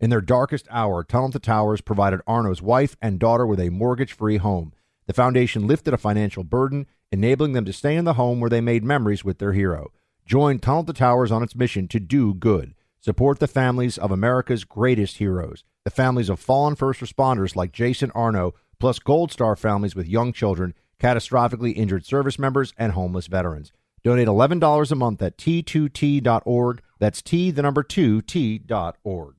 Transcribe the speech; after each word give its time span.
In 0.00 0.10
their 0.10 0.20
darkest 0.20 0.68
hour, 0.70 1.02
Tunnel 1.02 1.30
to 1.30 1.40
Towers 1.40 1.80
provided 1.80 2.20
Arno's 2.24 2.62
wife 2.62 2.96
and 3.02 3.18
daughter 3.18 3.44
with 3.44 3.58
a 3.58 3.70
mortgage 3.70 4.12
free 4.12 4.36
home. 4.36 4.72
The 5.06 5.12
foundation 5.12 5.66
lifted 5.66 5.92
a 5.92 5.98
financial 5.98 6.44
burden, 6.44 6.86
enabling 7.10 7.52
them 7.52 7.64
to 7.64 7.72
stay 7.72 7.96
in 7.96 8.04
the 8.04 8.14
home 8.14 8.38
where 8.38 8.50
they 8.50 8.60
made 8.60 8.84
memories 8.84 9.24
with 9.24 9.38
their 9.38 9.54
hero. 9.54 9.90
Join 10.24 10.60
Tunnel 10.60 10.84
to 10.84 10.92
Towers 10.92 11.32
on 11.32 11.42
its 11.42 11.56
mission 11.56 11.88
to 11.88 11.98
do 11.98 12.32
good. 12.32 12.74
Support 13.00 13.40
the 13.40 13.48
families 13.48 13.98
of 13.98 14.12
America's 14.12 14.64
greatest 14.64 15.16
heroes, 15.16 15.64
the 15.84 15.90
families 15.90 16.28
of 16.28 16.38
fallen 16.38 16.76
first 16.76 17.00
responders 17.00 17.56
like 17.56 17.72
Jason 17.72 18.12
Arno, 18.12 18.54
plus 18.78 19.00
Gold 19.00 19.32
Star 19.32 19.56
families 19.56 19.96
with 19.96 20.06
young 20.06 20.32
children, 20.32 20.74
catastrophically 21.00 21.74
injured 21.76 22.04
service 22.04 22.38
members, 22.38 22.72
and 22.78 22.92
homeless 22.92 23.26
veterans. 23.26 23.72
Donate 24.04 24.28
$11 24.28 24.92
a 24.92 24.94
month 24.94 25.22
at 25.22 25.38
t2t.org. 25.38 26.82
That's 27.00 27.22
T, 27.22 27.50
the 27.50 27.62
number 27.62 27.82
2, 27.82 28.22
t.org. 28.22 29.37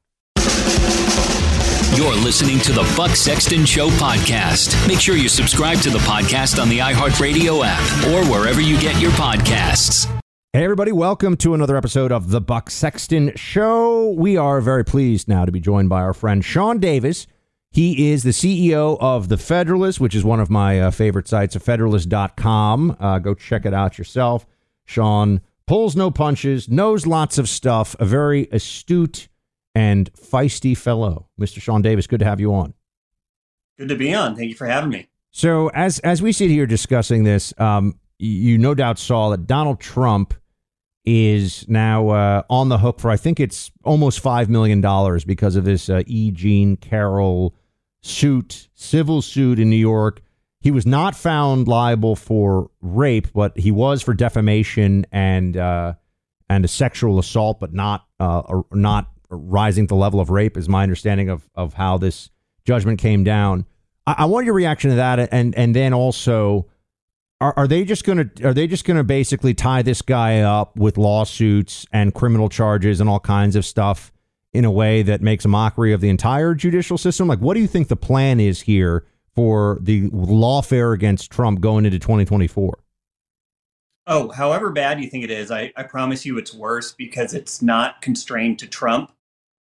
You're 1.95 2.15
listening 2.15 2.59
to 2.59 2.71
the 2.71 2.91
Buck 2.95 3.11
Sexton 3.15 3.65
Show 3.65 3.89
podcast. 3.89 4.87
Make 4.87 4.99
sure 4.99 5.17
you 5.17 5.27
subscribe 5.27 5.79
to 5.79 5.89
the 5.89 5.97
podcast 5.99 6.61
on 6.61 6.69
the 6.69 6.79
iHeartRadio 6.79 7.61
app 7.65 8.07
or 8.07 8.25
wherever 8.31 8.61
you 8.61 8.79
get 8.79 9.01
your 9.01 9.11
podcasts. 9.11 10.05
Hey, 10.53 10.63
everybody, 10.63 10.91
welcome 10.91 11.35
to 11.37 11.53
another 11.53 11.75
episode 11.75 12.11
of 12.11 12.29
the 12.29 12.39
Buck 12.39 12.69
Sexton 12.69 13.35
Show. 13.35 14.11
We 14.11 14.37
are 14.37 14.61
very 14.61 14.85
pleased 14.85 15.27
now 15.27 15.45
to 15.45 15.51
be 15.51 15.59
joined 15.59 15.89
by 15.89 16.01
our 16.01 16.13
friend 16.13 16.43
Sean 16.43 16.79
Davis. 16.79 17.27
He 17.69 18.11
is 18.11 18.23
the 18.23 18.29
CEO 18.31 18.97
of 18.99 19.27
The 19.29 19.37
Federalist, 19.37 19.99
which 19.99 20.15
is 20.15 20.23
one 20.23 20.39
of 20.39 20.49
my 20.49 20.79
uh, 20.79 20.91
favorite 20.91 21.27
sites, 21.27 21.55
Federalist.com. 21.55 22.97
Uh, 22.99 23.19
go 23.19 23.33
check 23.33 23.65
it 23.65 23.73
out 23.73 23.97
yourself. 23.97 24.47
Sean 24.85 25.41
pulls 25.67 25.95
no 25.95 26.09
punches, 26.09 26.67
knows 26.69 27.05
lots 27.05 27.37
of 27.37 27.47
stuff, 27.47 27.95
a 27.99 28.05
very 28.05 28.47
astute 28.51 29.27
and 29.75 30.11
feisty 30.13 30.75
fellow. 30.75 31.29
Mr. 31.39 31.61
Sean 31.61 31.81
Davis, 31.81 32.07
good 32.07 32.19
to 32.19 32.25
have 32.25 32.39
you 32.39 32.53
on. 32.53 32.73
Good 33.77 33.89
to 33.89 33.95
be 33.95 34.13
on. 34.13 34.35
Thank 34.35 34.49
you 34.49 34.55
for 34.55 34.67
having 34.67 34.89
me. 34.89 35.07
So, 35.31 35.69
as 35.69 35.99
as 35.99 36.21
we 36.21 36.31
sit 36.31 36.49
here 36.49 36.65
discussing 36.65 37.23
this, 37.23 37.53
um, 37.59 37.99
you 38.17 38.57
no 38.57 38.73
doubt 38.73 38.99
saw 38.99 39.29
that 39.29 39.47
Donald 39.47 39.79
Trump 39.79 40.33
is 41.05 41.67
now 41.67 42.09
uh, 42.09 42.43
on 42.49 42.69
the 42.69 42.77
hook 42.77 42.99
for 42.99 43.09
I 43.09 43.17
think 43.17 43.39
it's 43.39 43.71
almost 43.83 44.19
five 44.19 44.49
million 44.49 44.81
dollars 44.81 45.23
because 45.23 45.55
of 45.55 45.63
this 45.63 45.89
uh, 45.89 46.03
E. 46.07 46.31
Jean 46.31 46.75
Carroll 46.75 47.55
suit, 48.01 48.69
civil 48.73 49.21
suit 49.21 49.59
in 49.59 49.69
New 49.69 49.75
York. 49.75 50.21
He 50.61 50.71
was 50.71 50.85
not 50.85 51.15
found 51.15 51.67
liable 51.67 52.15
for 52.15 52.69
rape, 52.81 53.29
but 53.33 53.57
he 53.57 53.71
was 53.71 54.01
for 54.01 54.13
defamation 54.13 55.05
and 55.11 55.55
uh, 55.55 55.93
and 56.49 56.65
a 56.65 56.67
sexual 56.67 57.17
assault, 57.17 57.59
but 57.59 57.73
not 57.73 58.05
uh, 58.19 58.61
not 58.73 59.09
rising 59.29 59.85
to 59.85 59.89
the 59.89 59.95
level 59.95 60.19
of 60.19 60.29
rape. 60.29 60.57
Is 60.57 60.69
my 60.69 60.83
understanding 60.83 61.29
of 61.29 61.49
of 61.55 61.73
how 61.75 61.97
this 61.97 62.29
judgment 62.65 62.99
came 62.99 63.23
down. 63.23 63.65
I, 64.05 64.15
I 64.19 64.25
want 64.25 64.45
your 64.45 64.55
reaction 64.55 64.89
to 64.91 64.95
that, 64.97 65.29
and 65.31 65.55
and 65.55 65.75
then 65.75 65.93
also 65.93 66.67
are, 67.41 67.53
are 67.55 67.67
they 67.67 67.83
just 67.83 68.05
to 68.05 68.29
are 68.43 68.53
they 68.53 68.67
just 68.67 68.85
to 68.85 69.03
basically 69.03 69.53
tie 69.53 69.81
this 69.81 70.01
guy 70.01 70.41
up 70.41 70.75
with 70.75 70.97
lawsuits 70.97 71.85
and 71.91 72.13
criminal 72.13 72.49
charges 72.49 72.99
and 72.99 73.09
all 73.09 73.19
kinds 73.19 73.55
of 73.55 73.65
stuff 73.65 74.11
in 74.51 74.65
a 74.65 74.71
way 74.71 75.01
that 75.03 75.21
makes 75.21 75.45
a 75.45 75.47
mockery 75.47 75.93
of 75.93 76.01
the 76.01 76.09
entire 76.09 76.53
judicial 76.53 76.97
system? 76.97 77.27
Like, 77.27 77.39
what 77.39 77.53
do 77.53 77.61
you 77.61 77.67
think 77.67 77.87
the 77.87 77.95
plan 77.95 78.39
is 78.39 78.61
here 78.61 79.05
for 79.35 79.77
the 79.81 80.09
lawfare 80.09 80.93
against 80.93 81.31
Trump 81.31 81.61
going 81.61 81.85
into 81.85 81.99
2024? 81.99 82.79
Oh, 84.07 84.29
however 84.31 84.71
bad 84.71 84.99
you 84.99 85.07
think 85.07 85.23
it 85.23 85.29
is, 85.29 85.51
I, 85.51 85.71
I 85.77 85.83
promise 85.83 86.25
you 86.25 86.37
it's 86.39 86.53
worse 86.53 86.93
because 86.93 87.35
it's 87.35 87.61
not 87.61 88.01
constrained 88.01 88.57
to 88.59 88.67
Trump. 88.67 89.11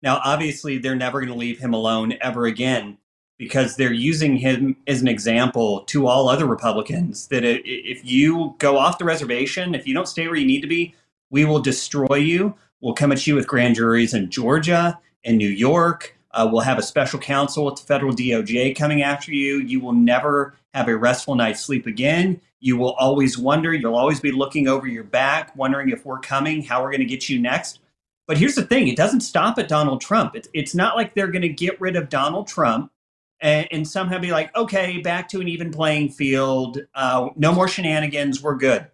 Now, 0.02 0.20
obviously, 0.24 0.78
they're 0.78 0.94
never 0.94 1.20
going 1.20 1.32
to 1.32 1.38
leave 1.38 1.58
him 1.58 1.74
alone 1.74 2.14
ever 2.20 2.46
again 2.46 2.98
because 3.38 3.76
they're 3.76 3.92
using 3.92 4.36
him 4.36 4.76
as 4.86 5.00
an 5.00 5.08
example 5.08 5.82
to 5.82 6.06
all 6.06 6.28
other 6.28 6.46
Republicans 6.46 7.28
that 7.28 7.44
if 7.44 8.04
you 8.04 8.54
go 8.58 8.76
off 8.76 8.98
the 8.98 9.04
reservation, 9.04 9.74
if 9.74 9.86
you 9.86 9.94
don't 9.94 10.08
stay 10.08 10.26
where 10.26 10.36
you 10.36 10.46
need 10.46 10.60
to 10.60 10.66
be, 10.66 10.94
we 11.30 11.44
will 11.44 11.60
destroy 11.60 12.16
you. 12.16 12.54
We'll 12.80 12.94
come 12.94 13.12
at 13.12 13.26
you 13.26 13.34
with 13.34 13.46
grand 13.46 13.76
juries 13.76 14.14
in 14.14 14.30
Georgia 14.30 14.98
and 15.24 15.38
New 15.38 15.48
York. 15.48 16.16
Uh, 16.32 16.48
we'll 16.50 16.62
have 16.62 16.78
a 16.78 16.82
special 16.82 17.18
counsel 17.18 17.64
with 17.64 17.76
the 17.76 17.82
federal 17.82 18.12
DOJ 18.12 18.76
coming 18.76 19.02
after 19.02 19.32
you. 19.32 19.58
You 19.58 19.80
will 19.80 19.92
never 19.92 20.54
have 20.74 20.88
a 20.88 20.96
restful 20.96 21.34
night's 21.34 21.60
sleep 21.60 21.86
again. 21.86 22.40
You 22.60 22.76
will 22.76 22.92
always 22.94 23.38
wonder, 23.38 23.72
you'll 23.72 23.96
always 23.96 24.20
be 24.20 24.32
looking 24.32 24.68
over 24.68 24.86
your 24.86 25.04
back, 25.04 25.54
wondering 25.56 25.90
if 25.90 26.04
we're 26.04 26.18
coming, 26.18 26.62
how 26.62 26.82
we're 26.82 26.90
going 26.90 27.00
to 27.00 27.06
get 27.06 27.28
you 27.28 27.38
next. 27.38 27.80
But 28.28 28.36
here's 28.36 28.54
the 28.54 28.62
thing 28.62 28.86
it 28.86 28.96
doesn't 28.96 29.22
stop 29.22 29.58
at 29.58 29.68
Donald 29.68 30.02
Trump. 30.02 30.36
It's, 30.36 30.48
it's 30.52 30.74
not 30.74 30.94
like 30.94 31.14
they're 31.14 31.28
going 31.28 31.42
to 31.42 31.48
get 31.48 31.80
rid 31.80 31.96
of 31.96 32.10
Donald 32.10 32.46
Trump 32.46 32.92
and, 33.40 33.66
and 33.72 33.88
somehow 33.88 34.18
be 34.18 34.30
like, 34.30 34.54
okay, 34.54 34.98
back 34.98 35.28
to 35.30 35.40
an 35.40 35.48
even 35.48 35.72
playing 35.72 36.10
field. 36.10 36.78
Uh, 36.94 37.30
no 37.36 37.52
more 37.52 37.66
shenanigans. 37.66 38.42
We're 38.42 38.56
good. 38.56 38.86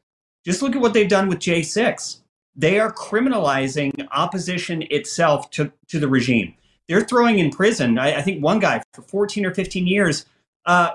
Just 0.47 0.63
look 0.63 0.77
at 0.77 0.81
what 0.81 0.95
they've 0.95 1.09
done 1.09 1.29
with 1.29 1.41
J6. 1.41 2.19
They 2.55 2.79
are 2.79 2.93
criminalizing 2.93 4.07
opposition 4.13 4.85
itself 4.91 5.51
to, 5.51 5.73
to 5.89 5.99
the 5.99 6.09
regime. 6.09 6.55
They're 6.87 7.03
throwing 7.03 7.41
in 7.41 7.51
prison, 7.51 7.99
I, 7.99 8.19
I 8.19 8.23
think 8.23 8.43
one 8.43 8.61
guy 8.61 8.83
for 8.93 9.03
14 9.03 9.47
or 9.47 9.55
15 9.55 9.87
years. 9.87 10.27
Uh, 10.65 10.91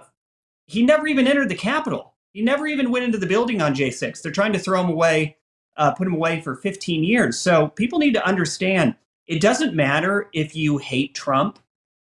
he 0.67 0.83
never 0.83 1.07
even 1.07 1.27
entered 1.27 1.49
the 1.49 1.55
Capitol. 1.55 2.13
He 2.31 2.41
never 2.41 2.67
even 2.67 2.91
went 2.91 3.03
into 3.03 3.17
the 3.17 3.25
building 3.25 3.61
on 3.61 3.73
J6. 3.73 4.21
They're 4.21 4.31
trying 4.31 4.53
to 4.53 4.59
throw 4.59 4.81
him 4.81 4.89
away, 4.89 5.35
uh, 5.79 5.91
put 5.93 6.05
him 6.05 6.13
away 6.13 6.41
for 6.41 6.55
15 6.55 7.03
years. 7.03 7.39
So 7.39 7.69
people 7.69 7.97
need 7.97 8.13
to 8.13 8.27
understand 8.27 8.95
it 9.25 9.41
doesn't 9.41 9.75
matter 9.75 10.29
if 10.33 10.55
you 10.55 10.77
hate 10.77 11.15
Trump 11.15 11.59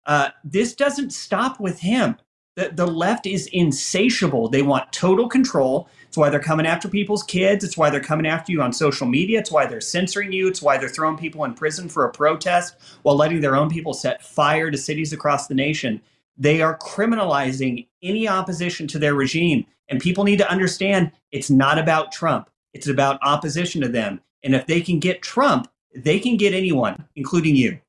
uh, 0.05 0.29
this 0.43 0.75
doesn't 0.75 1.11
stop 1.11 1.59
with 1.59 1.79
him. 1.79 2.17
The, 2.55 2.69
the 2.73 2.85
left 2.85 3.25
is 3.25 3.47
insatiable. 3.47 4.47
They 4.49 4.61
want 4.61 4.91
total 4.93 5.27
control. 5.27 5.89
It's 6.07 6.17
why 6.17 6.29
they're 6.29 6.39
coming 6.39 6.67
after 6.67 6.87
people's 6.87 7.23
kids. 7.23 7.63
It's 7.63 7.77
why 7.77 7.89
they're 7.89 7.99
coming 7.99 8.27
after 8.27 8.51
you 8.51 8.61
on 8.61 8.73
social 8.73 9.07
media. 9.07 9.39
It's 9.39 9.51
why 9.51 9.65
they're 9.65 9.81
censoring 9.81 10.31
you. 10.31 10.47
It's 10.47 10.61
why 10.61 10.77
they're 10.77 10.89
throwing 10.89 11.17
people 11.17 11.43
in 11.45 11.55
prison 11.55 11.89
for 11.89 12.05
a 12.05 12.11
protest 12.11 12.75
while 13.01 13.15
letting 13.15 13.41
their 13.41 13.55
own 13.55 13.69
people 13.69 13.93
set 13.93 14.23
fire 14.23 14.69
to 14.69 14.77
cities 14.77 15.13
across 15.13 15.47
the 15.47 15.55
nation. 15.55 15.99
They 16.37 16.61
are 16.61 16.77
criminalizing 16.77 17.87
any 18.03 18.27
opposition 18.27 18.87
to 18.89 18.99
their 18.99 19.15
regime. 19.15 19.65
And 19.89 19.99
people 19.99 20.23
need 20.23 20.37
to 20.37 20.49
understand 20.49 21.11
it's 21.31 21.49
not 21.49 21.79
about 21.79 22.11
Trump, 22.11 22.49
it's 22.73 22.87
about 22.87 23.19
opposition 23.21 23.81
to 23.81 23.87
them. 23.87 24.21
And 24.43 24.55
if 24.55 24.67
they 24.67 24.81
can 24.81 24.99
get 24.99 25.21
Trump, 25.21 25.69
they 25.95 26.19
can 26.19 26.37
get 26.37 26.53
anyone, 26.53 27.05
including 27.15 27.55
you. 27.55 27.79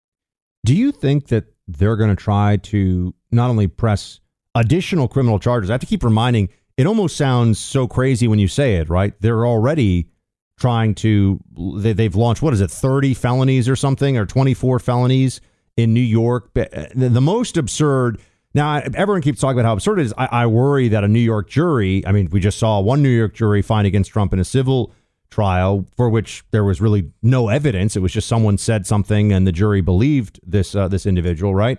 Do 0.65 0.75
you 0.75 0.93
think 0.93 1.29
that 1.29 1.45
they're 1.67 1.97
going 1.97 2.15
to 2.15 2.23
try 2.23 2.59
to 2.59 3.15
not 3.31 3.51
only 3.51 3.67
press 3.67 4.21
additional 4.55 5.09
criminal 5.09 5.39
charges. 5.39 5.71
I 5.71 5.75
have 5.75 5.81
to 5.81 5.87
keep 5.87 6.05
reminding 6.05 6.49
it 6.77 6.87
almost 6.87 7.17
sounds 7.17 7.59
so 7.59 7.87
crazy 7.87 8.29
when 8.29 8.39
you 8.39 8.49
say 8.49 8.77
it, 8.77 8.89
right? 8.89 9.15
They're 9.21 9.47
already 9.47 10.09
trying 10.59 10.95
to 10.95 11.41
they, 11.57 12.05
have 12.05 12.15
launched 12.15 12.41
what 12.41 12.55
is 12.55 12.61
it 12.61 12.71
30 12.71 13.15
felonies 13.15 13.69
or 13.69 13.75
something 13.75 14.17
or 14.17 14.25
24 14.25 14.79
felonies 14.79 15.41
in 15.77 15.93
new 15.93 15.99
york 16.01 16.51
uh, 16.57 16.65
the, 16.95 17.09
the 17.09 17.21
most 17.21 17.57
absurd 17.57 18.21
now 18.55 18.77
everyone 18.95 19.23
keeps 19.23 19.41
talking 19.41 19.59
about 19.59 19.69
how 19.69 19.75
absurd 19.75 19.99
it 19.99 20.07
is 20.07 20.15
I, 20.17 20.27
I, 20.27 20.47
worry 20.47 20.89
that 20.89 21.05
a 21.05 21.09
new 21.09 21.21
york 21.21 21.49
jury 21.49 22.07
i 22.07 22.13
mean 22.13 22.29
we 22.31 22.41
just 22.41 22.59
saw 22.59 22.81
one 22.81 23.03
new 23.03 23.09
york 23.09 23.35
jury 23.35 23.63
find 23.63 23.87
against 23.87 24.11
trump 24.11 24.33
in 24.33 24.39
a 24.39 24.45
civil 24.45 24.93
trial 25.35 25.85
for 25.97 26.09
which 26.09 26.45
there 26.53 26.63
was 26.63 26.81
really 26.81 27.11
no 27.21 27.49
evidence. 27.49 27.97
It 27.97 28.01
was 28.01 28.13
just 28.13 28.29
someone 28.29 28.57
said 28.57 28.87
something 28.87 29.33
and 29.33 29.47
the 29.47 29.53
jury 29.53 29.81
believed 29.81 30.39
this 30.47 30.77
uh, 30.77 30.87
this 30.87 31.07
individual, 31.07 31.55
right? 31.55 31.79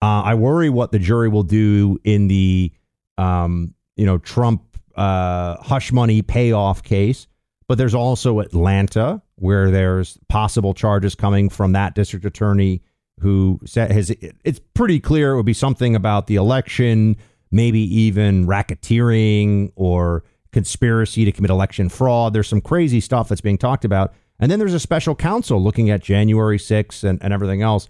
Uh, 0.00 0.22
I 0.22 0.34
worry 0.34 0.70
what 0.70 0.92
the 0.92 1.00
jury 1.00 1.28
will 1.28 1.42
do 1.42 1.98
in 2.04 2.28
the 2.28 2.72
um, 3.18 3.74
you 3.96 4.06
know 4.06 4.18
Trump 4.18 4.62
uh, 4.94 5.56
hush 5.60 5.90
money 5.92 6.22
payoff 6.22 6.82
case. 6.82 7.26
But 7.66 7.78
there's 7.78 7.94
also 7.94 8.40
Atlanta 8.40 9.22
where 9.36 9.70
there's 9.70 10.18
possible 10.28 10.74
charges 10.74 11.14
coming 11.14 11.48
from 11.48 11.72
that 11.72 11.94
district 11.94 12.24
attorney 12.26 12.82
who 13.20 13.60
said 13.64 13.90
has 13.90 14.10
it's 14.10 14.60
pretty 14.74 15.00
clear 15.00 15.32
it 15.32 15.36
would 15.36 15.46
be 15.46 15.54
something 15.54 15.94
about 15.94 16.26
the 16.26 16.36
election, 16.36 17.16
maybe 17.50 17.80
even 17.80 18.46
racketeering 18.46 19.72
or 19.76 20.24
conspiracy 20.52 21.24
to 21.24 21.32
commit 21.32 21.50
election 21.50 21.88
fraud. 21.88 22.32
There's 22.32 22.48
some 22.48 22.60
crazy 22.60 23.00
stuff 23.00 23.28
that's 23.28 23.40
being 23.40 23.58
talked 23.58 23.84
about. 23.84 24.14
And 24.38 24.50
then 24.50 24.58
there's 24.58 24.74
a 24.74 24.80
special 24.80 25.14
counsel 25.14 25.62
looking 25.62 25.90
at 25.90 26.02
January 26.02 26.58
6th 26.58 27.04
and, 27.04 27.22
and 27.22 27.32
everything 27.32 27.62
else. 27.62 27.88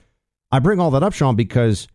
I 0.52 0.58
bring 0.58 0.78
all 0.78 0.90
that 0.92 1.02
up, 1.02 1.12
Sean, 1.12 1.36
because 1.36 1.88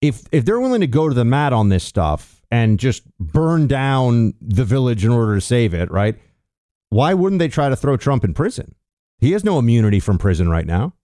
if 0.00 0.22
if 0.32 0.44
they're 0.44 0.60
willing 0.60 0.80
to 0.80 0.86
go 0.86 1.08
to 1.08 1.14
the 1.14 1.24
mat 1.24 1.52
on 1.52 1.70
this 1.70 1.84
stuff 1.84 2.42
and 2.50 2.78
just 2.78 3.02
burn 3.18 3.66
down 3.66 4.34
the 4.40 4.64
village 4.64 5.04
in 5.04 5.10
order 5.10 5.34
to 5.34 5.40
save 5.40 5.74
it, 5.74 5.90
right? 5.90 6.16
Why 6.90 7.14
wouldn't 7.14 7.40
they 7.40 7.48
try 7.48 7.68
to 7.68 7.76
throw 7.76 7.96
Trump 7.96 8.24
in 8.24 8.34
prison? 8.34 8.74
He 9.18 9.32
has 9.32 9.44
no 9.44 9.58
immunity 9.58 9.98
from 9.98 10.18
prison 10.18 10.48
right 10.48 10.66
now. 10.66 10.94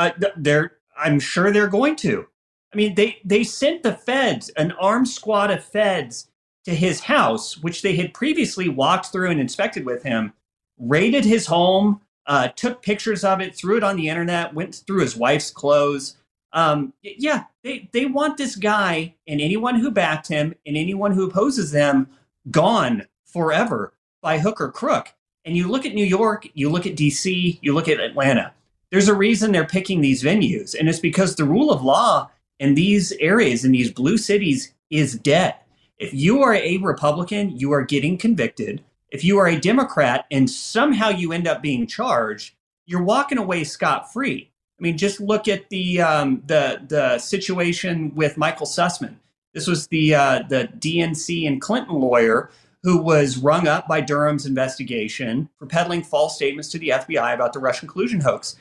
Uh, 0.00 0.10
they're, 0.36 0.78
I'm 0.96 1.20
sure 1.20 1.52
they're 1.52 1.68
going 1.68 1.96
to. 1.96 2.26
I 2.72 2.76
mean, 2.76 2.94
they 2.94 3.18
they 3.24 3.44
sent 3.44 3.82
the 3.82 3.92
feds, 3.92 4.48
an 4.50 4.72
armed 4.72 5.08
squad 5.08 5.50
of 5.50 5.62
feds, 5.62 6.30
to 6.64 6.74
his 6.74 7.00
house, 7.00 7.58
which 7.58 7.82
they 7.82 7.96
had 7.96 8.14
previously 8.14 8.68
walked 8.68 9.06
through 9.06 9.30
and 9.30 9.40
inspected 9.40 9.84
with 9.84 10.02
him, 10.02 10.32
raided 10.78 11.24
his 11.24 11.46
home, 11.46 12.00
uh, 12.26 12.48
took 12.48 12.82
pictures 12.82 13.24
of 13.24 13.40
it, 13.40 13.54
threw 13.54 13.76
it 13.76 13.84
on 13.84 13.96
the 13.96 14.08
internet, 14.08 14.54
went 14.54 14.82
through 14.86 15.00
his 15.00 15.16
wife's 15.16 15.50
clothes. 15.50 16.16
Um, 16.52 16.92
yeah, 17.02 17.44
they, 17.62 17.88
they 17.92 18.06
want 18.06 18.36
this 18.36 18.56
guy 18.56 19.14
and 19.26 19.40
anyone 19.40 19.76
who 19.76 19.90
backed 19.90 20.28
him 20.28 20.54
and 20.66 20.76
anyone 20.76 21.12
who 21.12 21.28
opposes 21.28 21.72
them 21.72 22.08
gone 22.50 23.06
forever 23.24 23.92
by 24.22 24.38
hook 24.38 24.60
or 24.60 24.72
crook. 24.72 25.08
And 25.44 25.56
you 25.56 25.68
look 25.68 25.86
at 25.86 25.94
New 25.94 26.04
York, 26.04 26.48
you 26.54 26.70
look 26.70 26.86
at 26.86 26.96
DC, 26.96 27.58
you 27.62 27.74
look 27.74 27.88
at 27.88 28.00
Atlanta. 28.00 28.52
There's 28.90 29.08
a 29.08 29.14
reason 29.14 29.52
they're 29.52 29.66
picking 29.66 30.00
these 30.00 30.22
venues, 30.22 30.78
and 30.78 30.88
it's 30.88 30.98
because 30.98 31.36
the 31.36 31.44
rule 31.44 31.70
of 31.70 31.82
law 31.82 32.30
in 32.58 32.74
these 32.74 33.12
areas, 33.12 33.64
in 33.64 33.72
these 33.72 33.90
blue 33.90 34.18
cities, 34.18 34.74
is 34.90 35.18
dead. 35.18 35.54
If 35.98 36.12
you 36.12 36.42
are 36.42 36.54
a 36.54 36.78
Republican, 36.78 37.56
you 37.56 37.72
are 37.72 37.84
getting 37.84 38.18
convicted. 38.18 38.82
If 39.10 39.24
you 39.24 39.38
are 39.38 39.46
a 39.46 39.60
Democrat 39.60 40.26
and 40.30 40.48
somehow 40.48 41.10
you 41.10 41.32
end 41.32 41.46
up 41.46 41.62
being 41.62 41.86
charged, 41.86 42.54
you're 42.86 43.02
walking 43.02 43.38
away 43.38 43.64
scot 43.64 44.12
free. 44.12 44.50
I 44.78 44.82
mean, 44.82 44.96
just 44.96 45.20
look 45.20 45.46
at 45.46 45.68
the 45.68 46.00
um, 46.00 46.42
the 46.46 46.82
the 46.88 47.18
situation 47.18 48.14
with 48.14 48.38
Michael 48.38 48.66
Sussmann. 48.66 49.16
This 49.52 49.66
was 49.66 49.86
the 49.88 50.14
uh, 50.14 50.42
the 50.48 50.68
DNC 50.78 51.46
and 51.46 51.60
Clinton 51.60 51.94
lawyer 51.94 52.50
who 52.82 52.96
was 52.96 53.36
rung 53.36 53.68
up 53.68 53.86
by 53.86 54.00
Durham's 54.00 54.46
investigation 54.46 55.50
for 55.58 55.66
peddling 55.66 56.02
false 56.02 56.34
statements 56.34 56.70
to 56.70 56.78
the 56.78 56.90
FBI 56.90 57.34
about 57.34 57.52
the 57.52 57.58
Russian 57.58 57.88
collusion 57.88 58.20
hoax. 58.20 58.56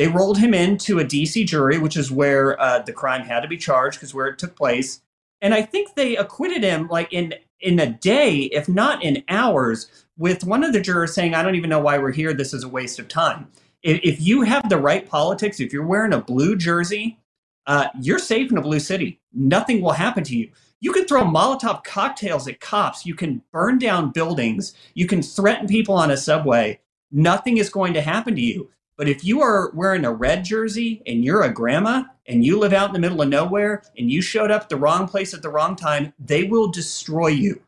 They 0.00 0.08
rolled 0.08 0.38
him 0.38 0.54
into 0.54 0.98
a 0.98 1.04
DC 1.04 1.46
jury, 1.46 1.76
which 1.76 1.96
is 1.96 2.10
where 2.10 2.58
uh, 2.58 2.78
the 2.78 2.92
crime 2.92 3.20
had 3.20 3.40
to 3.40 3.48
be 3.48 3.58
charged 3.58 3.98
because 3.98 4.14
where 4.14 4.28
it 4.28 4.38
took 4.38 4.56
place 4.56 5.02
and 5.40 5.54
I 5.54 5.62
think 5.62 5.94
they 5.94 6.16
acquitted 6.16 6.62
him 6.62 6.88
like 6.88 7.12
in 7.12 7.34
in 7.60 7.78
a 7.78 7.86
day, 7.86 8.44
if 8.44 8.68
not 8.68 9.02
in 9.02 9.22
hours, 9.28 9.90
with 10.16 10.44
one 10.44 10.64
of 10.64 10.72
the 10.72 10.80
jurors 10.80 11.14
saying, 11.14 11.34
"I 11.34 11.42
don't 11.42 11.54
even 11.54 11.70
know 11.70 11.80
why 11.80 11.98
we're 11.98 12.12
here. 12.12 12.32
This 12.32 12.54
is 12.54 12.64
a 12.64 12.68
waste 12.68 12.98
of 12.98 13.08
time." 13.08 13.48
If, 13.82 14.20
you 14.20 14.42
have 14.42 14.68
the 14.68 14.76
right 14.76 15.08
politics, 15.08 15.58
if 15.58 15.72
you're 15.72 15.86
wearing 15.86 16.12
a 16.12 16.20
blue 16.20 16.54
jersey, 16.54 17.18
uh, 17.66 17.86
you're 17.98 18.18
safe 18.18 18.50
in 18.50 18.58
a 18.58 18.62
blue 18.62 18.78
city. 18.78 19.20
Nothing 19.32 19.80
will 19.80 19.92
happen 19.92 20.22
to 20.24 20.36
you. 20.36 20.50
You 20.80 20.92
can 20.92 21.06
throw 21.06 21.24
Molotov 21.24 21.82
cocktails 21.82 22.46
at 22.46 22.60
cops. 22.60 23.06
You 23.06 23.14
can 23.14 23.42
burn 23.52 23.78
down 23.78 24.10
buildings. 24.10 24.74
You 24.92 25.06
can 25.06 25.22
threaten 25.22 25.66
people 25.66 25.94
on 25.94 26.10
a 26.10 26.18
subway. 26.18 26.78
Nothing 27.10 27.56
is 27.56 27.70
going 27.70 27.94
to 27.94 28.02
happen 28.02 28.34
to 28.34 28.42
you. 28.42 28.68
But 29.00 29.08
if 29.08 29.24
you 29.24 29.40
are 29.40 29.70
wearing 29.72 30.04
a 30.04 30.12
red 30.12 30.44
jersey 30.44 31.02
and 31.06 31.24
you're 31.24 31.42
a 31.42 31.50
grandma 31.50 32.02
and 32.26 32.44
you 32.44 32.58
live 32.58 32.74
out 32.74 32.88
in 32.88 32.92
the 32.92 32.98
middle 32.98 33.22
of 33.22 33.30
nowhere 33.30 33.82
and 33.96 34.10
you 34.10 34.20
showed 34.20 34.50
up 34.50 34.68
the 34.68 34.76
wrong 34.76 35.08
place 35.08 35.32
at 35.32 35.40
the 35.40 35.48
wrong 35.48 35.74
time, 35.74 36.12
they 36.18 36.44
will 36.44 36.70
destroy 36.70 37.28
you. 37.28 37.62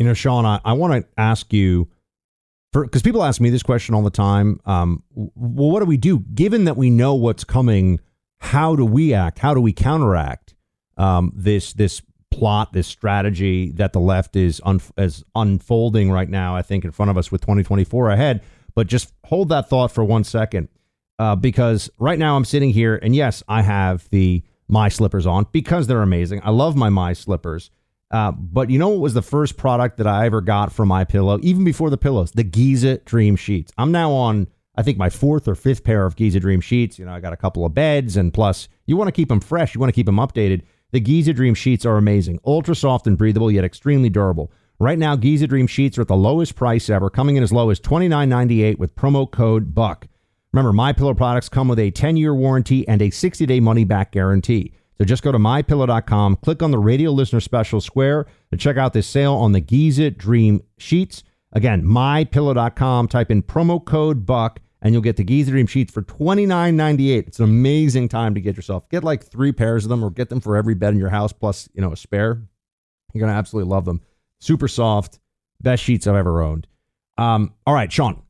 You 0.00 0.06
know, 0.06 0.12
Sean, 0.12 0.44
I, 0.44 0.60
I 0.64 0.72
want 0.72 0.92
to 1.04 1.08
ask 1.16 1.52
you 1.52 1.88
because 2.72 3.00
people 3.00 3.22
ask 3.22 3.40
me 3.40 3.50
this 3.50 3.62
question 3.62 3.94
all 3.94 4.02
the 4.02 4.10
time. 4.10 4.58
Um, 4.66 5.04
well, 5.14 5.70
what 5.70 5.78
do 5.78 5.86
we 5.86 5.96
do 5.96 6.18
given 6.18 6.64
that 6.64 6.76
we 6.76 6.90
know 6.90 7.14
what's 7.14 7.44
coming? 7.44 8.00
How 8.40 8.74
do 8.74 8.84
we 8.84 9.14
act? 9.14 9.38
How 9.38 9.54
do 9.54 9.60
we 9.60 9.72
counteract 9.72 10.56
um, 10.96 11.32
this 11.32 11.74
this 11.74 12.02
plot, 12.32 12.72
this 12.72 12.88
strategy 12.88 13.70
that 13.70 13.92
the 13.92 14.00
left 14.00 14.34
is 14.34 14.60
un- 14.64 14.82
is 14.98 15.22
unfolding 15.36 16.10
right 16.10 16.28
now? 16.28 16.56
I 16.56 16.62
think 16.62 16.84
in 16.84 16.90
front 16.90 17.12
of 17.12 17.16
us 17.16 17.30
with 17.30 17.40
2024 17.40 18.10
ahead. 18.10 18.42
But 18.74 18.86
just 18.86 19.12
hold 19.24 19.48
that 19.50 19.68
thought 19.68 19.92
for 19.92 20.04
one 20.04 20.24
second, 20.24 20.68
uh, 21.18 21.36
because 21.36 21.90
right 21.98 22.18
now 22.18 22.36
I'm 22.36 22.44
sitting 22.44 22.70
here, 22.70 22.98
and 23.02 23.14
yes, 23.14 23.42
I 23.48 23.62
have 23.62 24.08
the 24.10 24.42
my 24.68 24.88
slippers 24.88 25.26
on 25.26 25.46
because 25.52 25.86
they're 25.86 26.02
amazing. 26.02 26.40
I 26.44 26.50
love 26.50 26.76
my 26.76 26.88
my 26.88 27.12
slippers. 27.12 27.70
Uh, 28.10 28.32
but 28.32 28.70
you 28.70 28.78
know 28.78 28.88
what 28.88 29.00
was 29.00 29.14
the 29.14 29.22
first 29.22 29.56
product 29.56 29.98
that 29.98 30.06
I 30.06 30.26
ever 30.26 30.40
got 30.40 30.72
from 30.72 30.88
my 30.88 31.04
pillow, 31.04 31.38
even 31.42 31.64
before 31.64 31.90
the 31.90 31.98
pillows? 31.98 32.32
The 32.32 32.42
Giza 32.42 32.98
Dream 32.98 33.36
Sheets. 33.36 33.72
I'm 33.78 33.92
now 33.92 34.10
on, 34.12 34.48
I 34.74 34.82
think, 34.82 34.98
my 34.98 35.10
fourth 35.10 35.46
or 35.46 35.54
fifth 35.54 35.84
pair 35.84 36.04
of 36.04 36.16
Giza 36.16 36.40
Dream 36.40 36.60
Sheets. 36.60 36.98
You 36.98 37.04
know, 37.04 37.12
I 37.12 37.20
got 37.20 37.32
a 37.32 37.36
couple 37.36 37.64
of 37.64 37.72
beds, 37.72 38.16
and 38.16 38.34
plus, 38.34 38.68
you 38.86 38.96
want 38.96 39.08
to 39.08 39.12
keep 39.12 39.28
them 39.28 39.40
fresh. 39.40 39.74
You 39.74 39.80
want 39.80 39.90
to 39.90 39.94
keep 39.94 40.06
them 40.06 40.16
updated. 40.16 40.62
The 40.92 40.98
Giza 40.98 41.32
Dream 41.32 41.54
Sheets 41.54 41.86
are 41.86 41.96
amazing, 41.96 42.40
ultra 42.44 42.74
soft 42.74 43.06
and 43.06 43.16
breathable, 43.16 43.50
yet 43.50 43.64
extremely 43.64 44.08
durable. 44.08 44.50
Right 44.82 44.98
now, 44.98 45.14
Giza 45.14 45.46
Dream 45.46 45.66
sheets 45.66 45.98
are 45.98 46.00
at 46.00 46.08
the 46.08 46.16
lowest 46.16 46.56
price 46.56 46.88
ever, 46.88 47.10
coming 47.10 47.36
in 47.36 47.42
as 47.42 47.52
low 47.52 47.68
as 47.68 47.78
$29.98 47.80 48.78
with 48.78 48.96
promo 48.96 49.30
code 49.30 49.74
BUCK. 49.74 50.08
Remember, 50.54 50.72
My 50.72 50.94
Pillow 50.94 51.12
products 51.12 51.50
come 51.50 51.68
with 51.68 51.78
a 51.78 51.90
10-year 51.90 52.34
warranty 52.34 52.88
and 52.88 53.02
a 53.02 53.10
60-day 53.10 53.60
money-back 53.60 54.10
guarantee. 54.10 54.72
So 54.96 55.04
just 55.04 55.22
go 55.22 55.32
to 55.32 55.38
mypillow.com, 55.38 56.36
click 56.36 56.62
on 56.62 56.70
the 56.70 56.78
radio 56.78 57.10
listener 57.10 57.40
special 57.40 57.82
square 57.82 58.24
to 58.52 58.56
check 58.56 58.78
out 58.78 58.94
this 58.94 59.06
sale 59.06 59.34
on 59.34 59.52
the 59.52 59.60
Giza 59.60 60.12
Dream 60.12 60.62
sheets. 60.78 61.24
Again, 61.52 61.84
mypillow.com, 61.84 63.08
type 63.08 63.30
in 63.30 63.42
promo 63.42 63.84
code 63.84 64.24
BUCK, 64.24 64.60
and 64.80 64.94
you'll 64.94 65.02
get 65.02 65.18
the 65.18 65.24
Giza 65.24 65.50
Dream 65.50 65.66
sheets 65.66 65.92
for 65.92 66.00
$29.98. 66.00 67.28
It's 67.28 67.38
an 67.38 67.44
amazing 67.44 68.08
time 68.08 68.34
to 68.34 68.40
get 68.40 68.56
yourself. 68.56 68.88
Get 68.88 69.04
like 69.04 69.24
three 69.24 69.52
pairs 69.52 69.84
of 69.84 69.90
them 69.90 70.02
or 70.02 70.08
get 70.08 70.30
them 70.30 70.40
for 70.40 70.56
every 70.56 70.74
bed 70.74 70.94
in 70.94 70.98
your 70.98 71.10
house, 71.10 71.34
plus, 71.34 71.68
you 71.74 71.82
know, 71.82 71.92
a 71.92 71.98
spare. 71.98 72.40
You're 73.12 73.20
going 73.20 73.30
to 73.30 73.36
absolutely 73.36 73.70
love 73.70 73.84
them 73.84 74.00
super 74.40 74.68
soft, 74.68 75.18
best 75.60 75.82
sheets 75.82 76.06
I've 76.06 76.16
ever 76.16 76.42
owned. 76.42 76.66
Um, 77.16 77.54
all 77.66 77.74
right, 77.74 77.92
Sean, 77.92 78.22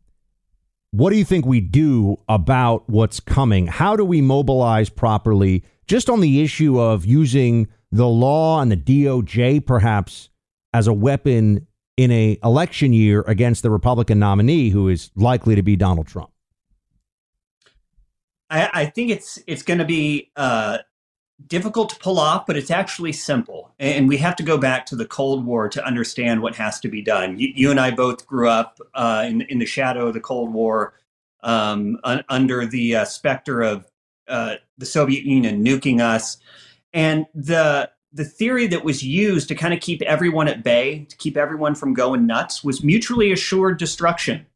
what 0.90 1.10
do 1.10 1.16
you 1.16 1.24
think 1.24 1.46
we 1.46 1.60
do 1.60 2.16
about 2.28 2.88
what's 2.88 3.20
coming? 3.20 3.66
How 3.66 3.96
do 3.96 4.04
we 4.04 4.20
mobilize 4.20 4.88
properly 4.90 5.64
just 5.86 6.10
on 6.10 6.20
the 6.20 6.42
issue 6.42 6.80
of 6.80 7.06
using 7.06 7.68
the 7.92 8.08
law 8.08 8.60
and 8.60 8.70
the 8.70 8.76
DOJ 8.76 9.64
perhaps 9.64 10.28
as 10.72 10.86
a 10.86 10.92
weapon 10.92 11.66
in 11.96 12.10
a 12.10 12.38
election 12.42 12.92
year 12.92 13.22
against 13.26 13.62
the 13.62 13.70
Republican 13.70 14.18
nominee 14.18 14.70
who 14.70 14.88
is 14.88 15.10
likely 15.16 15.54
to 15.54 15.62
be 15.62 15.76
Donald 15.76 16.06
Trump? 16.06 16.30
I, 18.48 18.70
I 18.72 18.86
think 18.86 19.10
it's 19.10 19.38
it's 19.46 19.62
going 19.62 19.78
to 19.78 19.84
be 19.84 20.30
uh, 20.34 20.78
difficult 21.46 21.90
to 21.90 21.96
pull 21.96 22.18
off, 22.18 22.46
but 22.46 22.56
it's 22.56 22.70
actually 22.70 23.12
simple. 23.12 23.74
And 23.78 24.08
we 24.08 24.16
have 24.18 24.36
to 24.36 24.42
go 24.42 24.58
back 24.58 24.86
to 24.86 24.96
the 24.96 25.06
Cold 25.06 25.44
War 25.44 25.68
to 25.68 25.84
understand 25.84 26.42
what 26.42 26.56
has 26.56 26.80
to 26.80 26.88
be 26.88 27.02
done. 27.02 27.38
You, 27.38 27.52
you 27.54 27.70
and 27.70 27.80
I 27.80 27.90
both 27.90 28.26
grew 28.26 28.48
up 28.48 28.78
uh, 28.94 29.24
in, 29.26 29.42
in 29.42 29.58
the 29.58 29.66
shadow 29.66 30.08
of 30.08 30.14
the 30.14 30.20
Cold 30.20 30.52
War, 30.52 30.94
um, 31.42 31.98
un, 32.04 32.24
under 32.28 32.66
the 32.66 32.96
uh, 32.96 33.04
specter 33.04 33.62
of 33.62 33.86
uh, 34.28 34.56
the 34.78 34.86
Soviet 34.86 35.24
Union 35.24 35.64
nuking 35.64 36.00
us, 36.00 36.38
and 36.92 37.26
the 37.34 37.90
the 38.12 38.24
theory 38.24 38.66
that 38.66 38.84
was 38.84 39.04
used 39.04 39.46
to 39.46 39.54
kind 39.54 39.72
of 39.72 39.78
keep 39.78 40.02
everyone 40.02 40.48
at 40.48 40.64
bay, 40.64 41.04
to 41.08 41.16
keep 41.16 41.36
everyone 41.36 41.76
from 41.76 41.94
going 41.94 42.26
nuts, 42.26 42.64
was 42.64 42.82
mutually 42.82 43.30
assured 43.30 43.78
destruction. 43.78 44.46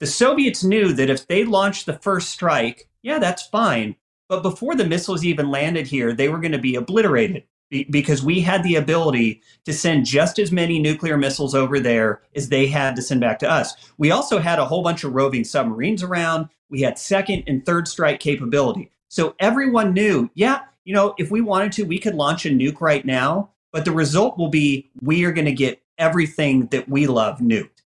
The 0.00 0.06
Soviets 0.06 0.62
knew 0.62 0.92
that 0.92 1.08
if 1.08 1.26
they 1.26 1.44
launched 1.44 1.86
the 1.86 1.98
first 1.98 2.28
strike, 2.28 2.88
yeah, 3.02 3.18
that's 3.18 3.46
fine 3.46 3.96
but 4.28 4.42
before 4.42 4.74
the 4.74 4.86
missiles 4.86 5.24
even 5.24 5.50
landed 5.50 5.86
here, 5.86 6.12
they 6.12 6.28
were 6.28 6.38
going 6.38 6.52
to 6.52 6.58
be 6.58 6.76
obliterated 6.76 7.44
because 7.90 8.22
we 8.22 8.40
had 8.40 8.62
the 8.62 8.76
ability 8.76 9.42
to 9.64 9.72
send 9.72 10.06
just 10.06 10.38
as 10.38 10.52
many 10.52 10.78
nuclear 10.78 11.16
missiles 11.16 11.54
over 11.54 11.80
there 11.80 12.22
as 12.36 12.48
they 12.48 12.66
had 12.66 12.94
to 12.96 13.02
send 13.02 13.20
back 13.20 13.38
to 13.40 13.50
us. 13.50 13.74
We 13.98 14.10
also 14.10 14.38
had 14.38 14.58
a 14.58 14.64
whole 14.64 14.82
bunch 14.82 15.02
of 15.04 15.14
roving 15.14 15.44
submarines 15.44 16.02
around. 16.02 16.48
We 16.68 16.82
had 16.82 16.98
second 16.98 17.44
and 17.46 17.64
third 17.64 17.88
strike 17.88 18.20
capability. 18.20 18.90
So 19.08 19.34
everyone 19.38 19.92
knew, 19.92 20.30
yeah, 20.34 20.60
you 20.84 20.94
know, 20.94 21.14
if 21.18 21.30
we 21.30 21.40
wanted 21.40 21.72
to, 21.72 21.84
we 21.84 21.98
could 21.98 22.14
launch 22.14 22.46
a 22.46 22.50
nuke 22.50 22.80
right 22.80 23.04
now, 23.04 23.50
but 23.72 23.84
the 23.84 23.92
result 23.92 24.38
will 24.38 24.48
be 24.48 24.90
we 25.00 25.24
are 25.24 25.32
going 25.32 25.46
to 25.46 25.52
get 25.52 25.82
everything 25.98 26.66
that 26.66 26.88
we 26.88 27.06
love 27.06 27.38
nuked. 27.38 27.82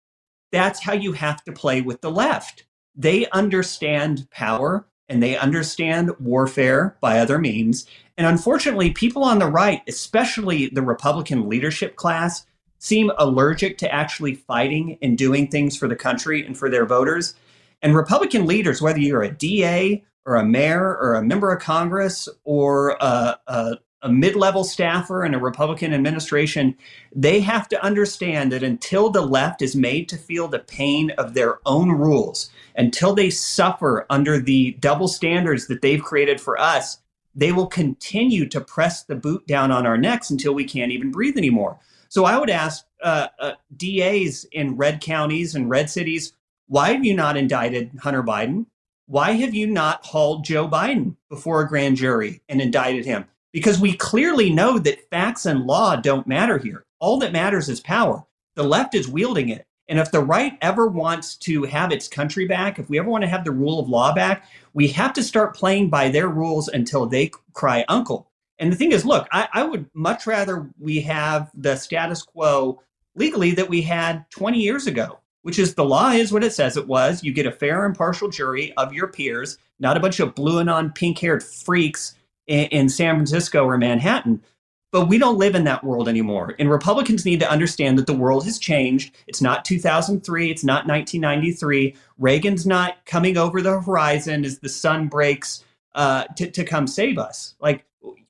That's 0.51 0.83
how 0.83 0.95
you 0.95 1.13
have 1.13 1.45
to 1.45 1.53
play 1.53 1.81
with 1.81 2.01
the 2.01 2.11
left. 2.11 2.65
They 2.97 3.29
understand 3.31 4.29
power 4.31 4.87
and 5.09 5.23
they 5.23 5.37
understand 5.37 6.11
warfare 6.21 6.97
by 7.01 7.19
other 7.19 7.39
means. 7.39 7.87
And 8.17 8.27
unfortunately, 8.27 8.91
people 8.91 9.25
on 9.25 9.39
the 9.39 9.47
right, 9.47 9.83
especially 9.89 10.69
the 10.69 10.83
Republican 10.83 11.49
leadership 11.49 11.97
class, 11.97 12.47
seem 12.79 13.11
allergic 13.19 13.79
to 13.79 13.93
actually 13.93 14.35
fighting 14.35 14.99
and 15.03 15.19
doing 15.19 15.49
things 15.49 15.77
for 15.77 15.89
the 15.89 15.97
country 15.97 16.45
and 16.45 16.57
for 16.57 16.71
their 16.71 16.87
voters. 16.87 17.35
And 17.83 17.95
Republican 17.95 18.47
leaders, 18.47 18.83
whether 18.83 18.99
you're 18.99 19.23
a 19.23 19.33
DA 19.33 20.05
or 20.27 20.37
a 20.37 20.45
mayor 20.45 20.97
or 20.97 21.15
a 21.15 21.23
member 21.23 21.53
of 21.53 21.63
Congress 21.63 22.29
or 22.45 22.97
a, 23.01 23.39
a, 23.47 23.79
a 24.03 24.09
mid 24.09 24.37
level 24.37 24.65
staffer 24.65 25.25
in 25.25 25.35
a 25.35 25.39
Republican 25.39 25.93
administration, 25.93 26.77
they 27.15 27.41
have 27.41 27.69
to 27.69 27.85
understand 27.85 28.53
that 28.53 28.63
until 28.63 29.11
the 29.11 29.23
left 29.23 29.63
is 29.63 29.75
made 29.75 30.09
to 30.09 30.17
feel 30.17 30.49
the 30.49 30.59
pain 30.59 31.11
of 31.13 31.35
their 31.35 31.59
own 31.67 31.91
rules, 31.93 32.51
until 32.79 33.15
they 33.15 33.29
suffer 33.29 34.07
under 34.09 34.39
the 34.39 34.73
double 34.81 35.09
standards 35.09 35.67
that 35.67 35.83
they've 35.83 36.03
created 36.03 36.41
for 36.41 36.59
us, 36.59 36.99
they 37.35 37.53
will 37.53 37.67
continue 37.67 38.49
to 38.49 38.61
press 38.61 39.03
the 39.03 39.17
boot 39.17 39.47
down 39.47 39.71
on 39.71 39.87
our 39.87 39.99
necks 39.99 40.31
until 40.31 40.55
we 40.55 40.65
can't 40.65 40.93
even 40.93 41.11
breathe 41.11 41.37
anymore. 41.37 41.79
So 42.09 42.25
I 42.25 42.39
would 42.39 42.51
ask 42.51 42.87
uh, 43.03 43.29
uh, 43.39 43.53
DAs 43.77 44.47
in 44.53 44.77
red 44.77 45.01
counties 45.01 45.55
and 45.55 45.69
red 45.69 45.91
cities, 45.91 46.33
why 46.69 46.93
have 46.93 47.05
you 47.05 47.15
not 47.15 47.37
indicted 47.37 47.91
Hunter 48.01 48.23
Biden? 48.23 48.67
Why 49.07 49.33
have 49.33 49.55
you 49.55 49.67
not 49.67 50.05
hauled 50.05 50.45
Joe 50.45 50.69
Biden 50.69 51.17
before 51.29 51.61
a 51.61 51.69
grand 51.69 51.97
jury 51.97 52.43
and 52.49 52.61
indicted 52.61 53.05
him? 53.05 53.25
Because 53.53 53.81
we 53.81 53.95
clearly 53.95 54.51
know 54.51 54.79
that 54.79 55.09
facts 55.11 55.47
and 55.47 55.67
law 55.67 55.97
don't 55.97 56.27
matter 56.27 56.59
here. 56.59 56.85
All 57.01 57.19
that 57.19 57.33
matters 57.33 57.69
is 57.69 57.81
power. 57.81 58.25
The 58.55 58.65
left 58.65 58.95
is 58.95 59.09
wielding 59.09 59.49
it. 59.49 59.67
And 59.89 59.99
if 59.99 60.11
the 60.11 60.21
right 60.21 60.59
ever 60.61 60.87
wants 60.87 61.37
to 61.37 61.65
have 61.65 61.93
its 61.93 62.09
country 62.09 62.47
back, 62.47 62.79
if 62.79 62.91
we 62.91 62.99
ever 62.99 63.09
want 63.09 63.23
to 63.23 63.29
have 63.29 63.45
the 63.45 63.53
rule 63.53 63.81
of 63.81 63.89
law 63.89 64.15
back, 64.15 64.45
we 64.75 64.89
have 64.89 65.13
to 65.15 65.23
start 65.23 65.57
playing 65.57 65.89
by 65.89 66.11
their 66.11 66.29
rules 66.29 66.69
until 66.69 67.07
they 67.07 67.31
cry 67.55 67.85
uncle. 67.89 68.31
And 68.59 68.73
the 68.73 68.77
thing 68.77 68.93
is, 68.93 69.05
look, 69.05 69.27
I, 69.33 69.49
I 69.53 69.63
would 69.63 69.87
much 69.95 70.27
rather 70.27 70.69
we 70.79 71.01
have 71.03 71.51
the 71.55 71.77
status 71.77 72.23
quo 72.23 72.83
legally 73.15 73.53
that 73.53 73.69
we 73.69 73.83
had 73.83 74.27
20 74.31 74.59
years 74.59 74.87
ago, 74.87 75.21
which 75.43 75.59
is 75.59 75.75
the 75.75 75.85
law 75.85 76.11
is 76.11 76.33
what 76.33 76.45
it 76.45 76.53
says 76.53 76.77
it 76.77 76.87
was. 76.87 77.23
You 77.23 77.33
get 77.33 77.47
a 77.47 77.53
fair, 77.53 77.85
impartial 77.85 78.29
jury 78.29 78.73
of 78.77 78.93
your 78.93 79.09
peers, 79.09 79.59
not 79.79 79.97
a 79.97 80.01
bunch 80.01 80.21
of 80.21 80.35
blue 80.35 80.59
and 80.59 80.69
on 80.69 80.93
pink 80.93 81.19
haired 81.19 81.43
freaks 81.43 82.15
in, 82.47 82.67
in 82.67 82.89
San 82.89 83.15
Francisco 83.15 83.65
or 83.65 83.79
Manhattan. 83.79 84.43
But 84.91 85.09
we 85.09 85.19
don't 85.19 85.37
live 85.37 85.55
in 85.55 85.65
that 85.65 85.85
world 85.85 86.09
anymore. 86.09 86.55
And 86.59 86.71
Republicans 86.71 87.27
need 87.27 87.41
to 87.41 87.51
understand 87.51 87.99
that 87.99 88.07
the 88.07 88.15
world 88.15 88.45
has 88.45 88.59
changed. 88.59 89.15
It's 89.27 89.43
not 89.43 89.65
2003, 89.65 90.51
it's 90.51 90.65
not 90.65 90.87
1993. 90.87 91.95
Reagan's 92.19 92.67
not 92.67 93.05
coming 93.05 93.37
over 93.37 93.61
the 93.61 93.81
horizon 93.81 94.45
as 94.45 94.61
the 94.61 94.69
sun 94.69 95.09
breaks 95.09 95.65
uh, 95.95 96.25
to, 96.37 96.51
to 96.51 96.65
come 96.65 96.87
save 96.87 97.19
us. 97.19 97.55
Like, 97.61 97.85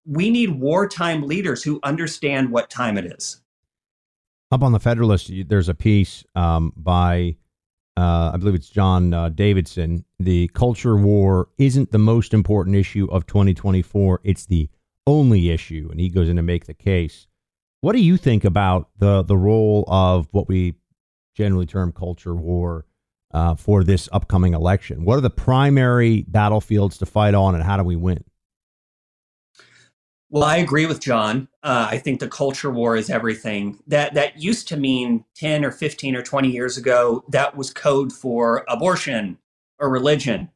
we 0.04 0.30
need 0.30 0.58
wartime 0.58 1.22
leaders 1.22 1.62
who 1.62 1.78
understand 1.82 2.50
what 2.50 2.70
time 2.70 2.96
it 2.96 3.04
is. 3.04 3.40
Up 4.50 4.62
on 4.62 4.72
the 4.72 4.80
Federalist, 4.80 5.30
there's 5.46 5.68
a 5.68 5.74
piece 5.74 6.24
um, 6.34 6.72
by, 6.74 7.36
uh, 7.98 8.30
I 8.32 8.36
believe 8.38 8.54
it's 8.54 8.70
John 8.70 9.12
uh, 9.12 9.28
Davidson. 9.28 10.06
The 10.18 10.48
culture 10.54 10.96
war 10.96 11.50
isn't 11.58 11.92
the 11.92 11.98
most 11.98 12.32
important 12.32 12.74
issue 12.74 13.06
of 13.10 13.26
2024. 13.26 14.22
It's 14.24 14.46
the 14.46 14.70
only 15.08 15.50
issue, 15.50 15.88
and 15.90 15.98
he 15.98 16.10
goes 16.10 16.28
in 16.28 16.36
to 16.36 16.42
make 16.42 16.66
the 16.66 16.74
case. 16.74 17.26
What 17.80 17.94
do 17.94 18.00
you 18.00 18.16
think 18.16 18.44
about 18.44 18.90
the 18.98 19.22
the 19.22 19.36
role 19.36 19.84
of 19.88 20.28
what 20.32 20.48
we 20.48 20.74
generally 21.34 21.66
term 21.66 21.92
culture 21.92 22.34
war 22.34 22.84
uh, 23.32 23.54
for 23.54 23.82
this 23.82 24.08
upcoming 24.12 24.52
election? 24.52 25.04
What 25.04 25.16
are 25.16 25.22
the 25.22 25.30
primary 25.30 26.24
battlefields 26.28 26.98
to 26.98 27.06
fight 27.06 27.34
on, 27.34 27.54
and 27.54 27.64
how 27.64 27.78
do 27.78 27.84
we 27.84 27.96
win? 27.96 28.22
Well, 30.30 30.44
I 30.44 30.58
agree 30.58 30.84
with 30.84 31.00
John. 31.00 31.48
Uh, 31.62 31.88
I 31.90 31.96
think 31.96 32.20
the 32.20 32.28
culture 32.28 32.70
war 32.70 32.94
is 32.96 33.08
everything. 33.08 33.78
That 33.86 34.12
that 34.12 34.42
used 34.42 34.68
to 34.68 34.76
mean 34.76 35.24
ten 35.34 35.64
or 35.64 35.70
fifteen 35.70 36.14
or 36.14 36.22
twenty 36.22 36.50
years 36.50 36.76
ago. 36.76 37.24
That 37.28 37.56
was 37.56 37.72
code 37.72 38.12
for 38.12 38.64
abortion 38.68 39.38
or 39.78 39.88
religion, 39.88 40.50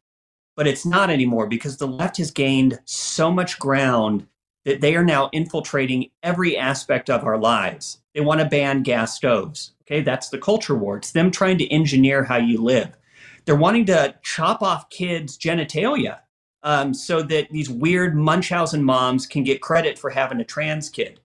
but 0.56 0.66
it's 0.66 0.84
not 0.84 1.08
anymore 1.08 1.46
because 1.46 1.78
the 1.78 1.88
left 1.88 2.18
has 2.18 2.30
gained 2.30 2.80
so 2.84 3.30
much 3.30 3.58
ground 3.58 4.26
that 4.64 4.80
they 4.80 4.94
are 4.94 5.04
now 5.04 5.28
infiltrating 5.32 6.10
every 6.22 6.56
aspect 6.56 7.10
of 7.10 7.24
our 7.24 7.38
lives. 7.38 7.98
They 8.14 8.20
want 8.20 8.40
to 8.40 8.46
ban 8.46 8.82
gas 8.82 9.16
stoves. 9.16 9.72
Okay, 9.82 10.02
that's 10.02 10.28
the 10.28 10.38
culture 10.38 10.74
war. 10.76 10.96
It's 10.96 11.12
them 11.12 11.30
trying 11.30 11.58
to 11.58 11.72
engineer 11.72 12.24
how 12.24 12.36
you 12.36 12.62
live. 12.62 12.96
They're 13.44 13.56
wanting 13.56 13.86
to 13.86 14.14
chop 14.22 14.62
off 14.62 14.88
kids' 14.90 15.36
genitalia 15.36 16.20
um, 16.62 16.94
so 16.94 17.22
that 17.22 17.50
these 17.50 17.68
weird 17.68 18.16
Munchausen 18.16 18.84
moms 18.84 19.26
can 19.26 19.42
get 19.42 19.60
credit 19.60 19.98
for 19.98 20.10
having 20.10 20.40
a 20.40 20.44
trans 20.44 20.88
kid. 20.88 21.20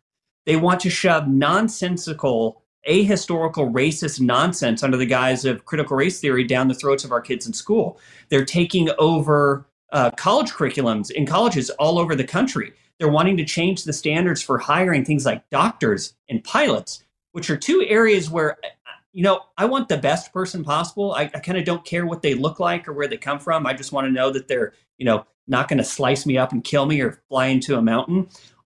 They 0.46 0.56
want 0.56 0.80
to 0.82 0.90
shove 0.90 1.28
nonsensical, 1.28 2.64
ahistorical, 2.90 3.72
racist 3.72 4.20
nonsense 4.20 4.82
under 4.82 4.98
the 4.98 5.06
guise 5.06 5.46
of 5.46 5.66
critical 5.66 5.96
race 5.98 6.20
theory 6.20 6.44
down 6.44 6.68
the 6.68 6.74
throats 6.74 7.04
of 7.04 7.12
our 7.12 7.22
kids 7.22 7.46
in 7.46 7.54
school. 7.54 8.00
They're 8.30 8.46
taking 8.46 8.90
over 8.98 9.68
uh, 9.92 10.12
college 10.12 10.52
curriculums 10.52 11.12
in 11.12 11.26
colleges 11.26 11.70
all 11.72 12.00
over 12.00 12.16
the 12.16 12.24
country. 12.24 12.74
They're 13.00 13.10
wanting 13.10 13.38
to 13.38 13.46
change 13.46 13.84
the 13.84 13.94
standards 13.94 14.42
for 14.42 14.58
hiring 14.58 15.06
things 15.06 15.26
like 15.26 15.50
doctors 15.50 16.16
and 16.30 16.44
pilots, 16.44 17.04
which 17.32 17.50
are 17.50 17.58
two 17.58 17.86
areas 17.88 18.30
where, 18.30 18.58
you 19.14 19.24
know, 19.24 19.42
I 19.58 19.66
want 19.66 19.90
the 19.90 19.98
best 19.98 20.34
person 20.34 20.64
possible. 20.64 21.14
I, 21.14 21.24
I 21.24 21.40
kind 21.40 21.58
of 21.58 21.66
don't 21.66 21.86
care 21.86 22.06
what 22.06 22.22
they 22.22 22.34
look 22.34 22.60
like 22.60 22.88
or 22.88 22.94
where 22.94 23.08
they 23.08 23.18
come 23.18 23.40
from. 23.40 23.66
I 23.66 23.74
just 23.74 23.92
want 23.92 24.06
to 24.08 24.12
know 24.12 24.32
that 24.32 24.48
they're, 24.48 24.74
you 24.98 25.06
know, 25.06 25.26
not 25.48 25.68
going 25.68 25.78
to 25.78 25.84
slice 25.84 26.26
me 26.26 26.38
up 26.38 26.52
and 26.52 26.64
kill 26.64 26.86
me 26.86 27.02
or 27.02 27.22
fly 27.30 27.48
into 27.48 27.78
a 27.78 27.82
mountain. 27.82 28.28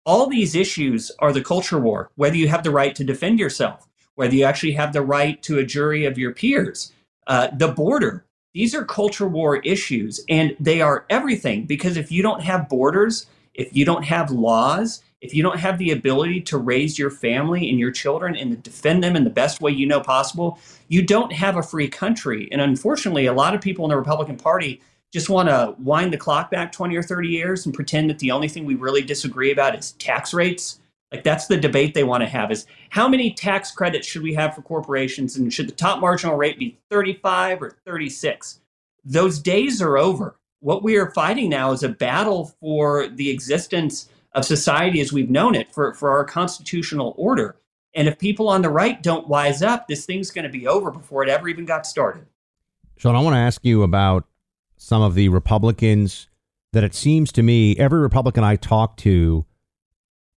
All 0.06 0.28
these 0.28 0.56
issues 0.56 1.12
are 1.20 1.34
the 1.34 1.44
culture 1.44 1.80
war, 1.80 2.12
whether 2.16 2.36
you 2.36 2.48
have 2.48 2.64
the 2.64 2.72
right 2.72 2.96
to 2.96 3.04
defend 3.04 3.40
yourself, 3.40 3.88
whether 4.16 4.36
you 4.36 4.44
actually 4.44 4.74
have 4.74 4.94
the 4.94 5.02
right 5.02 5.42
to 5.44 5.60
a 5.60 5.66
jury 5.66 6.06
of 6.06 6.18
your 6.18 6.34
peers, 6.34 6.92
uh, 7.28 7.48
the 7.56 7.70
border. 7.70 8.26
These 8.54 8.74
are 8.74 8.84
culture 8.84 9.28
war 9.28 9.58
issues, 9.58 10.24
and 10.28 10.56
they 10.60 10.82
are 10.82 11.06
everything 11.10 11.66
because 11.66 11.98
if 11.98 12.12
you 12.12 12.24
don't 12.24 12.42
have 12.42 12.70
borders, 12.70 13.28
if 13.54 13.76
you 13.76 13.86
don't 13.86 14.04
have 14.04 14.32
laws, 14.32 15.04
if 15.22 15.34
you 15.34 15.44
don't 15.44 15.60
have 15.60 15.78
the 15.78 15.92
ability 15.92 16.42
to 16.42 16.58
raise 16.58 16.98
your 16.98 17.10
family 17.10 17.70
and 17.70 17.78
your 17.78 17.92
children 17.92 18.36
and 18.36 18.64
defend 18.64 19.04
them 19.04 19.16
in 19.16 19.26
the 19.26 19.30
best 19.30 19.62
way 19.62 19.72
you 19.72 19.86
know 19.86 20.00
possible, 20.00 20.60
you 20.88 21.02
don't 21.02 21.34
have 21.34 21.58
a 21.58 21.64
free 21.64 21.90
country. 21.90 22.48
And 22.52 22.62
unfortunately, 22.62 23.26
a 23.26 23.34
lot 23.34 23.54
of 23.54 23.62
people 23.62 23.84
in 23.86 23.90
the 23.90 23.98
Republican 23.98 24.38
Party 24.38 24.82
just 25.12 25.30
want 25.30 25.50
to 25.50 25.76
wind 25.80 26.14
the 26.14 26.18
clock 26.18 26.52
back 26.52 26.72
20 26.72 26.96
or 26.96 27.04
30 27.04 27.28
years 27.28 27.66
and 27.66 27.76
pretend 27.76 28.10
that 28.10 28.20
the 28.20 28.32
only 28.32 28.48
thing 28.48 28.66
we 28.66 28.76
really 28.76 29.02
disagree 29.02 29.52
about 29.52 29.78
is 29.78 29.92
tax 29.94 30.34
rates. 30.34 30.80
Like 31.12 31.24
that's 31.24 31.48
the 31.48 31.58
debate 31.58 31.96
they 31.96 32.04
want 32.04 32.22
to 32.22 32.30
have 32.30 32.52
is 32.52 32.68
how 32.90 33.08
many 33.08 33.34
tax 33.34 33.72
credits 33.72 34.08
should 34.08 34.22
we 34.22 34.36
have 34.36 34.54
for 34.54 34.62
corporations 34.62 35.36
and 35.36 35.52
should 35.52 35.68
the 35.68 35.74
top 35.74 36.00
marginal 36.00 36.38
rate 36.38 36.60
be 36.60 36.78
35 36.92 37.64
or 37.64 37.72
36? 37.86 38.62
Those 39.04 39.40
days 39.40 39.82
are 39.82 39.98
over 39.98 40.36
what 40.60 40.84
we 40.84 40.98
are 40.98 41.12
fighting 41.12 41.50
now 41.50 41.72
is 41.72 41.84
a 41.84 41.90
battle 41.90 42.54
for 42.60 43.08
the 43.08 43.30
existence 43.30 44.10
of 44.34 44.46
society 44.46 45.02
as 45.02 45.12
we've 45.12 45.30
known 45.30 45.56
it, 45.56 45.72
for, 45.74 45.94
for 45.94 46.12
our 46.12 46.26
constitutional 46.26 47.14
order. 47.18 47.56
And 47.96 48.08
if 48.08 48.20
people 48.20 48.48
on 48.50 48.62
the 48.62 48.70
right 48.70 49.02
don't 49.02 49.28
wise 49.28 49.62
up, 49.62 49.88
this 49.88 50.06
thing's 50.06 50.32
going 50.32 50.44
to 50.44 50.50
be 50.50 50.68
over 50.68 50.92
before 50.92 51.24
it 51.24 51.30
ever 51.30 51.48
even 51.48 51.66
got 51.66 51.88
started. 51.88 52.26
Sean, 52.98 53.16
I 53.16 53.22
want 53.22 53.34
to 53.34 53.40
ask 53.40 53.66
you 53.66 53.84
about 53.84 54.26
some 54.78 55.02
of 55.02 55.16
the 55.16 55.30
Republicans 55.30 56.28
that 56.74 56.84
it 56.84 56.94
seems 56.94 57.32
to 57.32 57.44
me 57.44 57.76
every 57.78 58.00
Republican 58.00 58.44
I 58.44 58.56
talk 58.56 58.98
to 58.98 59.46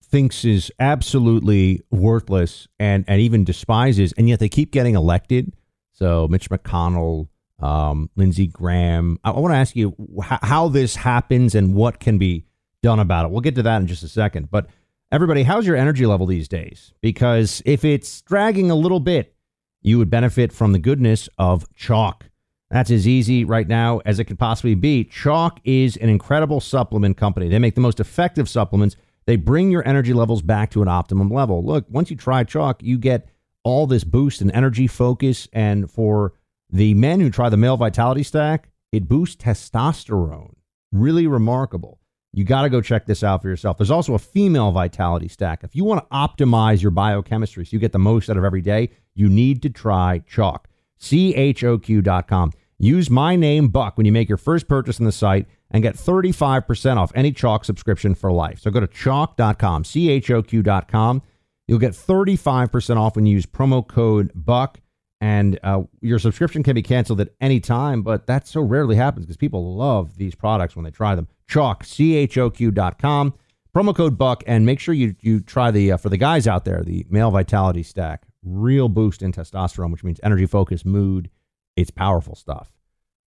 thinks 0.01 0.45
is 0.45 0.71
absolutely 0.79 1.81
worthless 1.91 2.67
and, 2.79 3.03
and 3.07 3.19
even 3.19 3.43
despises, 3.43 4.13
and 4.17 4.29
yet 4.29 4.39
they 4.39 4.49
keep 4.49 4.71
getting 4.71 4.95
elected. 4.95 5.53
So 5.91 6.27
Mitch 6.27 6.49
McConnell, 6.49 7.27
um, 7.59 8.09
Lindsey 8.15 8.47
Graham. 8.47 9.19
I, 9.23 9.31
I 9.31 9.39
want 9.39 9.53
to 9.53 9.57
ask 9.57 9.75
you 9.75 9.95
how 10.21 10.67
this 10.67 10.95
happens 10.95 11.55
and 11.55 11.73
what 11.73 11.99
can 11.99 12.17
be 12.17 12.45
done 12.81 12.99
about 12.99 13.25
it. 13.25 13.31
We'll 13.31 13.41
get 13.41 13.55
to 13.55 13.63
that 13.63 13.81
in 13.81 13.87
just 13.87 14.03
a 14.03 14.07
second. 14.07 14.51
But 14.51 14.67
everybody, 15.11 15.43
how's 15.43 15.65
your 15.65 15.75
energy 15.75 16.05
level 16.05 16.25
these 16.25 16.47
days? 16.47 16.93
Because 17.01 17.61
if 17.65 17.85
it's 17.85 18.21
dragging 18.21 18.69
a 18.69 18.75
little 18.75 18.99
bit, 18.99 19.35
you 19.81 19.97
would 19.97 20.09
benefit 20.09 20.51
from 20.53 20.71
the 20.71 20.79
goodness 20.79 21.29
of 21.37 21.65
Choq. 21.73 22.21
That's 22.69 22.89
as 22.89 23.07
easy 23.07 23.45
right 23.45 23.67
now 23.67 24.01
as 24.05 24.19
it 24.19 24.25
could 24.25 24.39
possibly 24.39 24.75
be. 24.75 25.05
Choq 25.05 25.59
is 25.63 25.95
an 25.97 26.09
incredible 26.09 26.59
supplement 26.59 27.17
company. 27.17 27.47
They 27.47 27.59
make 27.59 27.75
the 27.75 27.81
most 27.81 27.99
effective 27.99 28.49
supplements. 28.49 28.95
They 29.25 29.35
bring 29.35 29.69
your 29.69 29.87
energy 29.87 30.11
levels 30.11 30.41
back 30.41 30.71
to 30.71 30.81
an 30.81 30.87
optimum 30.87 31.29
level. 31.29 31.63
Look, 31.63 31.85
once 31.89 32.09
you 32.09 32.15
try 32.17 32.43
Choq, 32.43 32.81
you 32.81 32.97
get 32.97 33.29
all 33.63 33.87
this 33.87 34.03
boost 34.03 34.41
in 34.41 34.49
energy, 34.51 34.87
focus, 34.87 35.47
and 35.53 35.89
for 35.89 36.33
the 36.73 36.95
men 36.95 37.19
who 37.19 37.29
try 37.29 37.49
the 37.49 37.57
male 37.57 37.77
vitality 37.77 38.23
stack, 38.23 38.69
it 38.91 39.07
boosts 39.07 39.41
testosterone. 39.41 40.55
Really 40.91 41.27
remarkable. 41.27 41.99
You 42.33 42.43
got 42.43 42.63
to 42.63 42.69
go 42.69 42.81
check 42.81 43.05
this 43.05 43.23
out 43.23 43.43
for 43.43 43.47
yourself. 43.47 43.77
There's 43.77 43.91
also 43.91 44.15
a 44.15 44.19
female 44.19 44.71
vitality 44.71 45.27
stack. 45.27 45.63
If 45.63 45.75
you 45.75 45.83
want 45.83 46.03
to 46.03 46.15
optimize 46.15 46.81
your 46.81 46.89
biochemistry 46.89 47.63
so 47.63 47.69
you 47.73 47.79
get 47.79 47.91
the 47.91 47.99
most 47.99 48.27
out 48.27 48.37
of 48.37 48.43
every 48.43 48.61
day, 48.61 48.89
you 49.13 49.29
need 49.29 49.61
to 49.61 49.69
try 49.69 50.23
Chalk. 50.27 50.67
Choq. 50.99 51.53
CHOQ.com. 51.55 52.53
Use 52.79 53.07
my 53.07 53.35
name, 53.35 53.67
Buck, 53.67 53.95
when 53.95 54.07
you 54.07 54.11
make 54.11 54.27
your 54.27 54.39
first 54.39 54.67
purchase 54.67 54.99
on 54.99 55.05
the 55.05 55.11
site 55.11 55.45
and 55.69 55.83
get 55.83 55.95
35% 55.95 56.97
off 56.97 57.11
any 57.13 57.31
Choq 57.31 57.65
subscription 57.65 58.15
for 58.15 58.31
life. 58.31 58.59
So 58.59 58.71
go 58.71 58.79
to 58.79 58.87
choq.com, 58.87 59.83
CHOQ.com. 59.83 61.21
You'll 61.67 61.79
get 61.79 61.91
35% 61.91 62.97
off 62.97 63.15
when 63.15 63.27
you 63.27 63.35
use 63.35 63.45
promo 63.45 63.87
code 63.87 64.31
BUCK 64.33 64.79
and 65.23 65.57
uh, 65.63 65.83
your 66.01 66.19
subscription 66.19 66.63
can 66.63 66.75
be 66.75 66.81
canceled 66.81 67.21
at 67.21 67.29
any 67.39 67.61
time, 67.61 68.01
but 68.01 68.27
that 68.27 68.45
so 68.45 68.59
rarely 68.59 68.97
happens 68.97 69.25
because 69.25 69.37
people 69.37 69.73
love 69.73 70.17
these 70.17 70.35
products 70.35 70.75
when 70.75 70.83
they 70.83 70.91
try 70.91 71.15
them. 71.15 71.29
Chalk 71.47 71.83
Choq, 71.83 71.87
C-H-O-Q.com, 71.87 73.33
promo 73.73 73.95
code 73.95 74.17
BUCK, 74.17 74.43
and 74.45 74.65
make 74.65 74.81
sure 74.81 74.93
you, 74.93 75.15
you 75.21 75.39
try 75.39 75.71
the, 75.71 75.93
uh, 75.93 75.97
for 75.97 76.09
the 76.09 76.17
guys 76.17 76.45
out 76.45 76.65
there, 76.65 76.83
the 76.83 77.05
male 77.09 77.31
vitality 77.31 77.83
stack. 77.83 78.23
Real 78.43 78.89
boost 78.89 79.21
in 79.21 79.31
testosterone, 79.31 79.93
which 79.93 80.03
means 80.03 80.19
energy, 80.23 80.45
focus, 80.45 80.83
mood. 80.83 81.29
It's 81.77 81.89
powerful 81.89 82.35
stuff. 82.35 82.73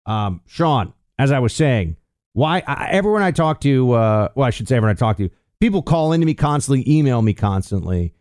Um, 0.05 0.43
Sean, 0.45 0.93
as 1.19 1.33
I 1.33 1.39
was 1.39 1.55
saying, 1.55 1.97
Why? 2.35 2.63
I, 2.67 2.91
everyone 2.91 3.23
I 3.23 3.31
talk 3.31 3.63
to, 3.63 3.93
uh, 3.93 4.29
well, 4.35 4.47
I 4.47 4.51
should 4.51 4.69
say 4.69 4.77
everyone 4.77 4.95
I 4.95 4.99
talk 4.99 5.17
to, 5.17 5.31
people 5.61 5.81
call 5.81 6.13
into 6.13 6.27
me 6.27 6.35
constantly, 6.35 6.85
email 6.87 7.23
me 7.23 7.33
constantly, 7.33 8.13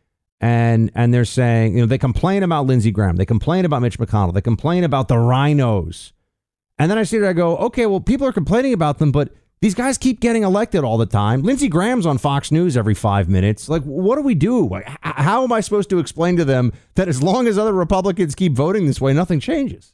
and 0.41 0.91
and 0.95 1.13
they're 1.13 1.25
saying, 1.25 1.75
you 1.75 1.81
know, 1.81 1.85
they 1.85 1.97
complain 1.97 2.43
about 2.43 2.65
Lindsey 2.65 2.91
Graham, 2.91 3.15
they 3.15 3.25
complain 3.25 3.65
about 3.65 3.81
Mitch 3.81 3.97
McConnell, 3.99 4.33
they 4.33 4.41
complain 4.41 4.83
about 4.83 5.07
the 5.07 5.15
RINOs. 5.15 6.11
and 6.77 6.91
then 6.91 6.97
I 6.97 7.03
see 7.03 7.17
that 7.19 7.29
I 7.29 7.33
go, 7.33 7.57
okay, 7.57 7.85
well, 7.85 7.99
people 7.99 8.27
are 8.27 8.33
complaining 8.33 8.73
about 8.73 8.99
them, 8.99 9.11
but 9.11 9.33
these 9.61 9.73
guys 9.73 9.97
keep 9.97 10.19
getting 10.19 10.43
elected 10.43 10.83
all 10.83 10.97
the 10.97 11.05
time. 11.05 11.41
Lindsey 11.41 11.67
Graham's 11.67 12.05
on 12.05 12.17
Fox 12.17 12.51
News 12.51 12.75
every 12.75 12.93
five 12.93 13.29
minutes. 13.29 13.69
Like, 13.69 13.83
what 13.83 14.15
do 14.17 14.21
we 14.21 14.35
do? 14.35 14.69
How 15.01 15.43
am 15.43 15.51
I 15.51 15.61
supposed 15.61 15.89
to 15.89 15.99
explain 15.99 16.35
to 16.37 16.45
them 16.45 16.73
that 16.95 17.07
as 17.07 17.23
long 17.23 17.47
as 17.47 17.57
other 17.57 17.73
Republicans 17.73 18.35
keep 18.35 18.53
voting 18.53 18.85
this 18.85 18.99
way, 18.99 19.13
nothing 19.13 19.39
changes? 19.39 19.93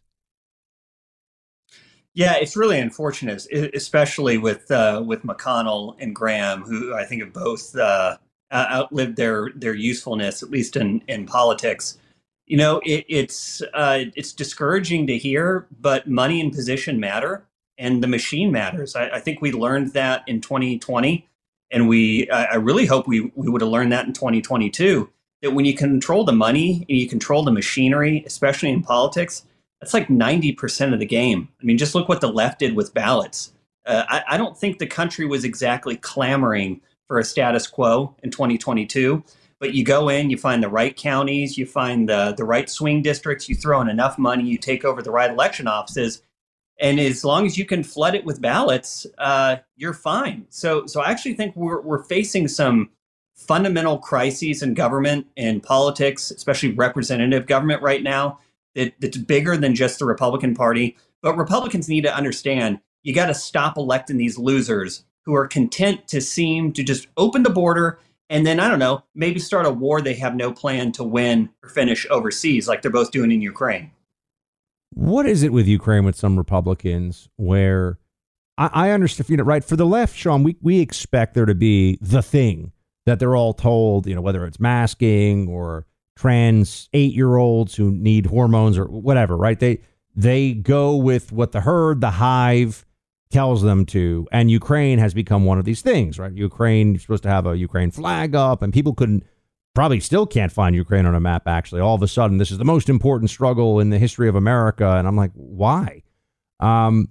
Yeah, 2.13 2.36
it's 2.36 2.57
really 2.57 2.79
unfortunate, 2.79 3.45
especially 3.74 4.38
with 4.38 4.69
uh, 4.69 5.01
with 5.05 5.24
McConnell 5.24 5.95
and 6.00 6.13
Graham, 6.13 6.63
who 6.63 6.93
I 6.93 7.05
think 7.05 7.24
have 7.24 7.31
both 7.31 7.74
uh, 7.74 8.17
outlived 8.53 9.15
their 9.15 9.50
their 9.55 9.74
usefulness, 9.74 10.43
at 10.43 10.50
least 10.50 10.75
in 10.75 11.01
in 11.08 11.25
politics. 11.25 11.98
You 12.46 12.58
know, 12.58 12.81
it, 12.86 13.05
it's 13.08 13.62
uh, 13.74 14.05
it's 14.15 14.34
discouraging 14.34 15.08
to 15.08 15.17
hear, 15.17 15.67
but 15.79 16.08
money 16.08 16.41
and 16.41 16.51
position 16.51 17.00
matter, 17.00 17.46
and 17.77 18.03
the 18.03 18.08
machine 18.08 18.51
matters. 18.51 18.96
I, 18.96 19.10
I 19.10 19.20
think 19.20 19.41
we 19.41 19.51
learned 19.51 19.93
that 19.93 20.24
in 20.27 20.41
2020, 20.41 21.27
and 21.72 21.88
we 21.88 22.29
I 22.29 22.55
really 22.55 22.86
hope 22.86 23.08
we 23.08 23.31
we 23.36 23.50
would 23.50 23.62
have 23.62 23.70
learned 23.70 23.91
that 23.91 24.05
in 24.05 24.13
2022. 24.13 25.10
That 25.41 25.51
when 25.51 25.65
you 25.65 25.75
control 25.75 26.24
the 26.24 26.34
money 26.34 26.86
and 26.88 26.98
you 26.98 27.08
control 27.08 27.43
the 27.43 27.51
machinery, 27.51 28.24
especially 28.27 28.70
in 28.70 28.84
politics 28.84 29.43
that's 29.81 29.93
like 29.93 30.08
90% 30.08 30.93
of 30.93 31.00
the 31.00 31.05
game. 31.05 31.50
I 31.60 31.65
mean, 31.65 31.77
just 31.77 31.96
look 31.96 32.08
what 32.08 32.22
the 32.22 32.31
left 32.31 32.60
did 32.60 32.75
with 32.75 32.93
ballots. 32.93 33.51
Uh, 33.86 34.03
I, 34.08 34.24
I, 34.29 34.38
don't 34.38 34.55
think 34.55 34.77
the 34.77 34.86
country 34.86 35.25
was 35.25 35.43
exactly 35.43 35.98
clamoring 35.98 36.81
for 37.12 37.20
a 37.20 37.25
status 37.25 37.68
quo 37.68 38.15
in 38.24 38.32
2022. 38.32 39.22
But 39.60 39.74
you 39.74 39.84
go 39.84 40.08
in, 40.08 40.30
you 40.30 40.38
find 40.38 40.63
the 40.63 40.70
right 40.70 40.96
counties, 40.96 41.58
you 41.58 41.65
find 41.65 42.08
the, 42.08 42.34
the 42.38 42.46
right 42.46 42.70
swing 42.70 43.01
districts, 43.01 43.50
you 43.50 43.56
throw 43.56 43.82
in 43.82 43.89
enough 43.89 44.18
money, 44.18 44.46
you 44.46 44.58
take 44.58 44.86
over 44.86 45.01
the 45.01 45.12
right 45.12 45.30
election 45.30 45.68
offices. 45.68 46.22
And 46.80 47.01
as 47.01 47.25
long 47.25 47.46
as 47.46 47.58
you 47.58 47.65
can 47.65 47.84
flood 47.84 48.15
it 48.15 48.24
with 48.24 48.41
ballots, 48.41 49.06
uh, 49.18 49.58
you're 49.75 49.94
fine. 49.94 50.46
So, 50.51 50.86
so 50.86 51.01
I 51.01 51.12
actually 51.12 51.34
think 51.34 51.53
we're, 51.58 51.82
we're 51.82 52.01
facing 52.01 52.48
some 52.48 52.91
fundamental 53.36 53.98
crises 53.98 54.63
in 54.63 54.74
government 54.74 55.27
and 55.36 55.62
politics, 55.62 56.32
especially 56.32 56.72
representative 56.72 57.46
government 57.46 57.82
right 57.82 58.01
now 58.01 58.39
that, 58.75 58.94
that's 59.01 59.18
bigger 59.18 59.58
than 59.58 59.75
just 59.75 60.00
the 60.00 60.06
Republican 60.06 60.56
Party. 60.56 60.96
But 61.22 61.36
Republicans 61.36 61.89
need 61.89 62.06
to 62.06 62.15
understand 62.15 62.80
you 63.03 63.13
got 63.13 63.25
to 63.25 63.34
stop 63.34 63.77
electing 63.77 64.15
these 64.15 64.38
losers 64.38 65.03
who 65.25 65.36
are 65.36 65.48
content 65.48 66.08
to 66.10 66.22
seem 66.22 66.74
to 66.74 66.84
just 66.84 67.08
open 67.18 67.44
the 67.44 67.50
border 67.50 68.00
and 68.32 68.48
then, 68.48 68.62
I 68.62 68.70
don't 68.70 68.80
know, 68.80 69.04
maybe 69.13 69.42
start 69.42 69.66
a 69.66 69.70
war 69.70 70.00
they 70.00 70.13
have 70.13 70.36
no 70.36 70.54
plan 70.54 70.94
to 70.94 71.04
win 71.04 71.50
or 71.62 71.68
finish 71.68 72.08
overseas, 72.10 72.66
like 72.66 72.82
they're 72.82 72.90
both 72.90 73.12
doing 73.12 73.30
in 73.30 73.42
Ukraine. 73.42 73.92
What 74.94 75.25
is 75.25 75.44
it 75.44 75.51
with 75.51 75.68
Ukraine 75.68 76.06
with 76.06 76.16
some 76.16 76.38
Republicans 76.38 77.28
where 77.36 78.00
I, 78.58 78.70
I 78.74 78.90
understand, 78.92 79.30
you 79.30 79.36
know, 79.36 79.44
right? 79.44 79.63
For 79.63 79.75
the 79.75 79.86
left, 79.86 80.16
Sean, 80.16 80.44
we, 80.44 80.56
we 80.62 80.80
expect 80.80 81.34
there 81.34 81.46
to 81.46 81.54
be 81.54 81.98
the 82.00 82.22
thing 82.22 82.72
that 83.06 83.20
they're 83.20 83.36
all 83.36 83.54
told, 83.54 84.08
you 84.08 84.16
know, 84.16 84.22
whether 84.22 84.46
it's 84.46 84.62
masking 84.62 85.50
or 85.50 85.86
trans 86.18 86.88
eight 86.94 87.13
year 87.13 87.36
olds 87.36 87.75
who 87.75 87.92
need 87.92 88.28
hormones 88.28 88.78
or 88.78 88.86
whatever, 88.86 89.36
right? 89.36 89.60
They 89.60 89.82
they 90.16 90.54
go 90.54 90.96
with 90.96 91.34
what 91.34 91.51
the 91.51 91.62
herd, 91.62 92.00
the 92.00 92.12
hive 92.12 92.86
tells 93.31 93.61
them 93.61 93.85
to. 93.88 94.27
And 94.31 94.51
Ukraine 94.51 95.00
has 95.00 95.13
become 95.13 95.45
one 95.45 95.59
of 95.59 95.65
these 95.65 95.81
things, 95.81 96.19
right? 96.19 96.33
Ukraine 96.33 96.95
is 96.95 97.01
supposed 97.01 97.23
to 97.23 97.29
have 97.29 97.45
a 97.45 97.57
Ukraine 97.57 97.91
flag 97.91 98.35
up, 98.35 98.61
and 98.61 98.73
people 98.73 98.93
couldn't 98.93 99.23
probably 99.73 100.00
still 100.00 100.25
can't 100.25 100.51
find 100.51 100.75
Ukraine 100.75 101.05
on 101.05 101.15
a 101.15 101.19
map, 101.19 101.47
actually. 101.47 101.81
All 101.81 101.95
of 101.95 102.03
a 102.03 102.07
sudden, 102.07 102.37
this 102.37 102.51
is 102.51 102.57
the 102.57 102.65
most 102.65 102.89
important 102.89 103.29
struggle 103.29 103.79
in 103.79 103.89
the 103.89 103.98
history 103.98 104.27
of 104.27 104.35
America. 104.35 104.98
And 104.98 105.07
I'm 105.07 105.15
like, 105.15 105.31
why? 105.33 106.03
Um, 106.59 107.09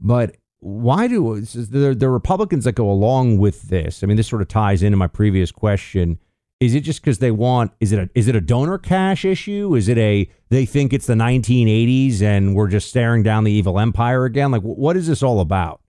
but 0.00 0.36
why 0.60 1.08
do 1.08 1.40
the, 1.40 1.94
the 1.94 2.08
Republicans 2.08 2.64
that 2.64 2.72
go 2.72 2.90
along 2.90 3.38
with 3.38 3.62
this? 3.68 4.02
I 4.02 4.06
mean, 4.06 4.16
this 4.16 4.28
sort 4.28 4.42
of 4.42 4.48
ties 4.48 4.82
into 4.82 4.96
my 4.96 5.06
previous 5.06 5.52
question 5.52 6.18
is 6.60 6.74
it 6.74 6.80
just 6.80 7.00
because 7.00 7.18
they 7.18 7.30
want? 7.30 7.72
Is 7.80 7.90
it 7.90 7.98
a 7.98 8.10
is 8.14 8.28
it 8.28 8.36
a 8.36 8.40
donor 8.40 8.76
cash 8.76 9.24
issue? 9.24 9.74
Is 9.74 9.88
it 9.88 9.96
a 9.96 10.30
they 10.50 10.66
think 10.66 10.92
it's 10.92 11.06
the 11.06 11.14
1980s 11.14 12.20
and 12.20 12.54
we're 12.54 12.68
just 12.68 12.90
staring 12.90 13.22
down 13.22 13.44
the 13.44 13.52
evil 13.52 13.80
empire 13.80 14.26
again? 14.26 14.50
Like, 14.50 14.62
what 14.62 14.96
is 14.96 15.06
this 15.06 15.22
all 15.22 15.40
about? 15.40 15.80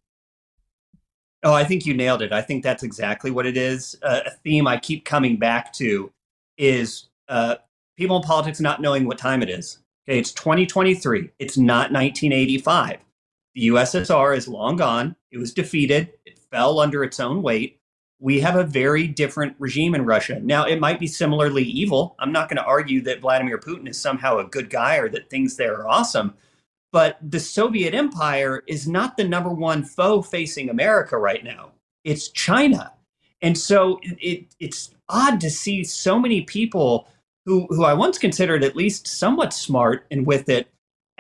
Oh, 1.43 1.53
I 1.53 1.65
think 1.65 1.85
you 1.85 1.93
nailed 1.93 2.21
it. 2.21 2.31
I 2.31 2.41
think 2.41 2.63
that's 2.63 2.83
exactly 2.83 3.31
what 3.31 3.45
it 3.45 3.57
is. 3.57 3.97
Uh, 4.01 4.21
a 4.27 4.29
theme 4.29 4.67
I 4.67 4.77
keep 4.77 5.05
coming 5.05 5.37
back 5.37 5.73
to 5.73 6.11
is 6.57 7.09
uh, 7.27 7.55
people 7.97 8.15
in 8.15 8.23
politics 8.23 8.59
not 8.59 8.79
knowing 8.79 9.05
what 9.05 9.17
time 9.17 9.41
it 9.41 9.49
is. 9.49 9.79
Okay, 10.07 10.19
it's 10.19 10.31
2023. 10.31 11.31
It's 11.39 11.57
not 11.57 11.91
1985. 11.91 12.99
The 13.55 13.67
USSR 13.67 14.37
is 14.37 14.47
long 14.47 14.77
gone. 14.77 15.15
It 15.31 15.37
was 15.37 15.53
defeated. 15.53 16.13
It 16.25 16.39
fell 16.39 16.79
under 16.79 17.03
its 17.03 17.19
own 17.19 17.41
weight 17.41 17.80
we 18.21 18.39
have 18.39 18.55
a 18.55 18.63
very 18.63 19.07
different 19.07 19.55
regime 19.57 19.95
in 19.95 20.05
Russia. 20.05 20.39
Now, 20.39 20.65
it 20.65 20.79
might 20.79 20.99
be 20.99 21.07
similarly 21.07 21.63
evil. 21.63 22.15
I'm 22.19 22.31
not 22.31 22.47
going 22.47 22.57
to 22.57 22.63
argue 22.63 23.01
that 23.01 23.19
Vladimir 23.19 23.57
Putin 23.57 23.89
is 23.89 23.99
somehow 23.99 24.37
a 24.37 24.45
good 24.45 24.69
guy 24.69 24.97
or 24.97 25.09
that 25.09 25.29
things 25.31 25.55
there 25.55 25.81
are 25.81 25.89
awesome. 25.89 26.35
But 26.91 27.17
the 27.21 27.39
Soviet 27.39 27.95
Empire 27.95 28.61
is 28.67 28.87
not 28.87 29.17
the 29.17 29.27
number 29.27 29.49
one 29.49 29.83
foe 29.83 30.21
facing 30.21 30.69
America 30.69 31.17
right 31.17 31.43
now. 31.43 31.71
It's 32.03 32.29
China. 32.29 32.93
And 33.41 33.57
so 33.57 33.99
it, 34.03 34.53
it's 34.59 34.93
odd 35.09 35.41
to 35.41 35.49
see 35.49 35.83
so 35.83 36.19
many 36.19 36.41
people 36.41 37.07
who, 37.47 37.65
who 37.71 37.85
I 37.85 37.95
once 37.95 38.19
considered 38.19 38.63
at 38.63 38.75
least 38.75 39.07
somewhat 39.07 39.51
smart 39.51 40.05
and 40.11 40.27
with 40.27 40.47
it 40.47 40.67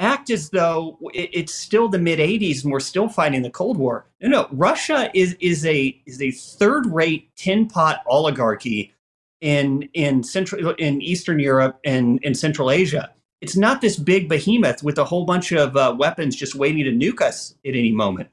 act 0.01 0.29
as 0.31 0.49
though 0.49 0.97
it's 1.13 1.53
still 1.53 1.87
the 1.87 1.99
mid 1.99 2.19
80s 2.19 2.63
and 2.63 2.73
we're 2.73 2.79
still 2.79 3.07
fighting 3.07 3.43
the 3.43 3.49
Cold 3.49 3.77
War. 3.77 4.05
No, 4.19 4.27
no, 4.27 4.47
Russia 4.51 5.09
is 5.13 5.37
is 5.39 5.65
a 5.65 5.95
is 6.05 6.21
a 6.21 6.31
third 6.31 6.87
rate 6.87 7.29
tin 7.37 7.67
pot 7.67 8.01
oligarchy 8.07 8.93
in 9.39 9.87
in 9.93 10.23
central 10.23 10.71
in 10.73 11.01
Eastern 11.01 11.39
Europe 11.39 11.79
and 11.85 12.21
in 12.23 12.33
Central 12.33 12.71
Asia. 12.71 13.11
It's 13.41 13.55
not 13.55 13.81
this 13.81 13.97
big 13.97 14.27
behemoth 14.27 14.83
with 14.83 14.97
a 14.97 15.05
whole 15.05 15.25
bunch 15.25 15.51
of 15.51 15.75
uh, 15.77 15.95
weapons 15.97 16.35
just 16.35 16.55
waiting 16.55 16.83
to 16.83 16.91
nuke 16.91 17.21
us 17.21 17.55
at 17.65 17.75
any 17.75 17.91
moment. 17.91 18.29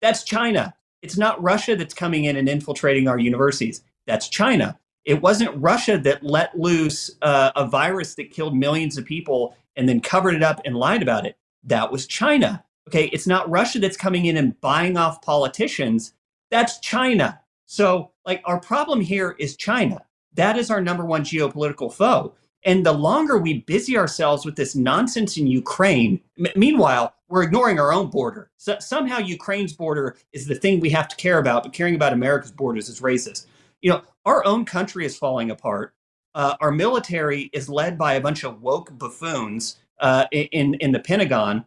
That's 0.00 0.22
China. 0.22 0.74
It's 1.02 1.16
not 1.16 1.40
Russia 1.42 1.76
that's 1.76 1.94
coming 1.94 2.24
in 2.24 2.36
and 2.36 2.48
infiltrating 2.48 3.06
our 3.06 3.18
universities. 3.18 3.82
That's 4.06 4.28
China. 4.28 4.78
It 5.04 5.22
wasn't 5.22 5.56
Russia 5.56 5.96
that 5.98 6.24
let 6.24 6.58
loose 6.58 7.10
uh, 7.22 7.52
a 7.54 7.66
virus 7.66 8.16
that 8.16 8.30
killed 8.30 8.56
millions 8.56 8.98
of 8.98 9.04
people 9.04 9.54
and 9.78 9.88
then 9.88 10.00
covered 10.00 10.34
it 10.34 10.42
up 10.42 10.60
and 10.64 10.76
lied 10.76 11.02
about 11.02 11.24
it. 11.24 11.38
That 11.64 11.90
was 11.90 12.06
China. 12.06 12.64
Okay, 12.88 13.06
it's 13.06 13.26
not 13.26 13.48
Russia 13.48 13.78
that's 13.78 13.96
coming 13.96 14.26
in 14.26 14.36
and 14.36 14.60
buying 14.60 14.96
off 14.96 15.22
politicians. 15.22 16.12
That's 16.50 16.78
China. 16.80 17.40
So, 17.66 18.12
like, 18.26 18.42
our 18.44 18.60
problem 18.60 19.00
here 19.00 19.36
is 19.38 19.56
China. 19.56 20.02
That 20.34 20.58
is 20.58 20.70
our 20.70 20.80
number 20.80 21.04
one 21.04 21.22
geopolitical 21.22 21.92
foe. 21.92 22.34
And 22.64 22.84
the 22.84 22.92
longer 22.92 23.38
we 23.38 23.60
busy 23.60 23.96
ourselves 23.96 24.44
with 24.44 24.56
this 24.56 24.74
nonsense 24.74 25.36
in 25.36 25.46
Ukraine, 25.46 26.20
m- 26.38 26.52
meanwhile, 26.56 27.14
we're 27.28 27.42
ignoring 27.42 27.78
our 27.78 27.92
own 27.92 28.08
border. 28.08 28.50
So 28.56 28.78
somehow 28.80 29.18
Ukraine's 29.18 29.74
border 29.74 30.16
is 30.32 30.46
the 30.46 30.54
thing 30.54 30.80
we 30.80 30.90
have 30.90 31.08
to 31.08 31.16
care 31.16 31.38
about, 31.38 31.62
but 31.62 31.72
caring 31.72 31.94
about 31.94 32.14
America's 32.14 32.50
borders 32.50 32.88
is 32.88 33.00
racist. 33.00 33.46
You 33.82 33.90
know, 33.90 34.02
our 34.24 34.44
own 34.44 34.64
country 34.64 35.04
is 35.04 35.16
falling 35.16 35.50
apart 35.50 35.94
uh, 36.38 36.56
our 36.60 36.70
military 36.70 37.50
is 37.52 37.68
led 37.68 37.98
by 37.98 38.14
a 38.14 38.20
bunch 38.20 38.44
of 38.44 38.62
woke 38.62 38.96
buffoons 38.96 39.76
uh, 39.98 40.24
in 40.30 40.74
in 40.74 40.92
the 40.92 41.00
Pentagon, 41.00 41.66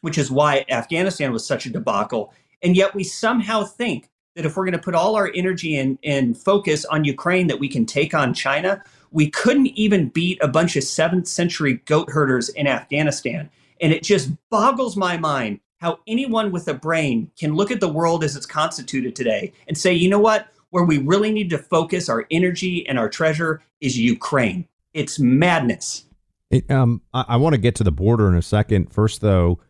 which 0.00 0.18
is 0.18 0.28
why 0.28 0.66
Afghanistan 0.68 1.32
was 1.32 1.46
such 1.46 1.66
a 1.66 1.70
debacle. 1.70 2.34
And 2.60 2.76
yet 2.76 2.96
we 2.96 3.04
somehow 3.04 3.62
think 3.62 4.10
that 4.34 4.44
if 4.44 4.56
we're 4.56 4.64
going 4.64 4.72
to 4.72 4.82
put 4.82 4.96
all 4.96 5.14
our 5.14 5.30
energy 5.36 5.76
and, 5.76 5.98
and 6.02 6.36
focus 6.36 6.84
on 6.84 7.04
Ukraine, 7.04 7.46
that 7.46 7.60
we 7.60 7.68
can 7.68 7.86
take 7.86 8.12
on 8.12 8.34
China. 8.34 8.82
We 9.12 9.30
couldn't 9.30 9.68
even 9.68 10.08
beat 10.08 10.42
a 10.42 10.48
bunch 10.48 10.74
of 10.74 10.82
seventh 10.82 11.28
century 11.28 11.74
goat 11.86 12.10
herders 12.10 12.48
in 12.48 12.66
Afghanistan. 12.66 13.48
And 13.80 13.92
it 13.92 14.02
just 14.02 14.30
boggles 14.50 14.96
my 14.96 15.16
mind 15.16 15.60
how 15.78 16.00
anyone 16.08 16.50
with 16.50 16.66
a 16.66 16.74
brain 16.74 17.30
can 17.38 17.54
look 17.54 17.70
at 17.70 17.78
the 17.78 17.88
world 17.88 18.24
as 18.24 18.34
it's 18.34 18.46
constituted 18.46 19.14
today 19.14 19.52
and 19.68 19.78
say, 19.78 19.92
you 19.92 20.10
know 20.10 20.18
what? 20.18 20.48
Where 20.70 20.84
we 20.84 20.98
really 20.98 21.32
need 21.32 21.50
to 21.50 21.58
focus 21.58 22.08
our 22.08 22.26
energy 22.30 22.86
and 22.88 22.98
our 22.98 23.08
treasure 23.08 23.62
is 23.80 23.98
Ukraine. 23.98 24.66
It's 24.92 25.18
madness. 25.18 26.04
It, 26.50 26.70
um, 26.70 27.02
I, 27.12 27.24
I 27.28 27.36
want 27.36 27.54
to 27.54 27.60
get 27.60 27.74
to 27.76 27.84
the 27.84 27.92
border 27.92 28.28
in 28.28 28.34
a 28.34 28.42
second. 28.42 28.92
First, 28.92 29.20
though, 29.20 29.60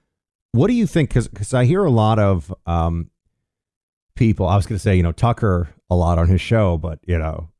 what 0.52 0.68
do 0.68 0.74
you 0.74 0.86
think? 0.86 1.12
Because 1.12 1.54
I 1.54 1.64
hear 1.64 1.84
a 1.84 1.90
lot 1.90 2.18
of 2.18 2.54
um, 2.66 3.10
people. 4.14 4.46
I 4.46 4.56
was 4.56 4.66
going 4.66 4.76
to 4.76 4.82
say, 4.82 4.96
you 4.96 5.02
know, 5.02 5.12
Tucker 5.12 5.68
a 5.90 5.96
lot 5.96 6.18
on 6.18 6.28
his 6.28 6.40
show, 6.40 6.76
but 6.76 6.98
you 7.06 7.18
know, 7.18 7.50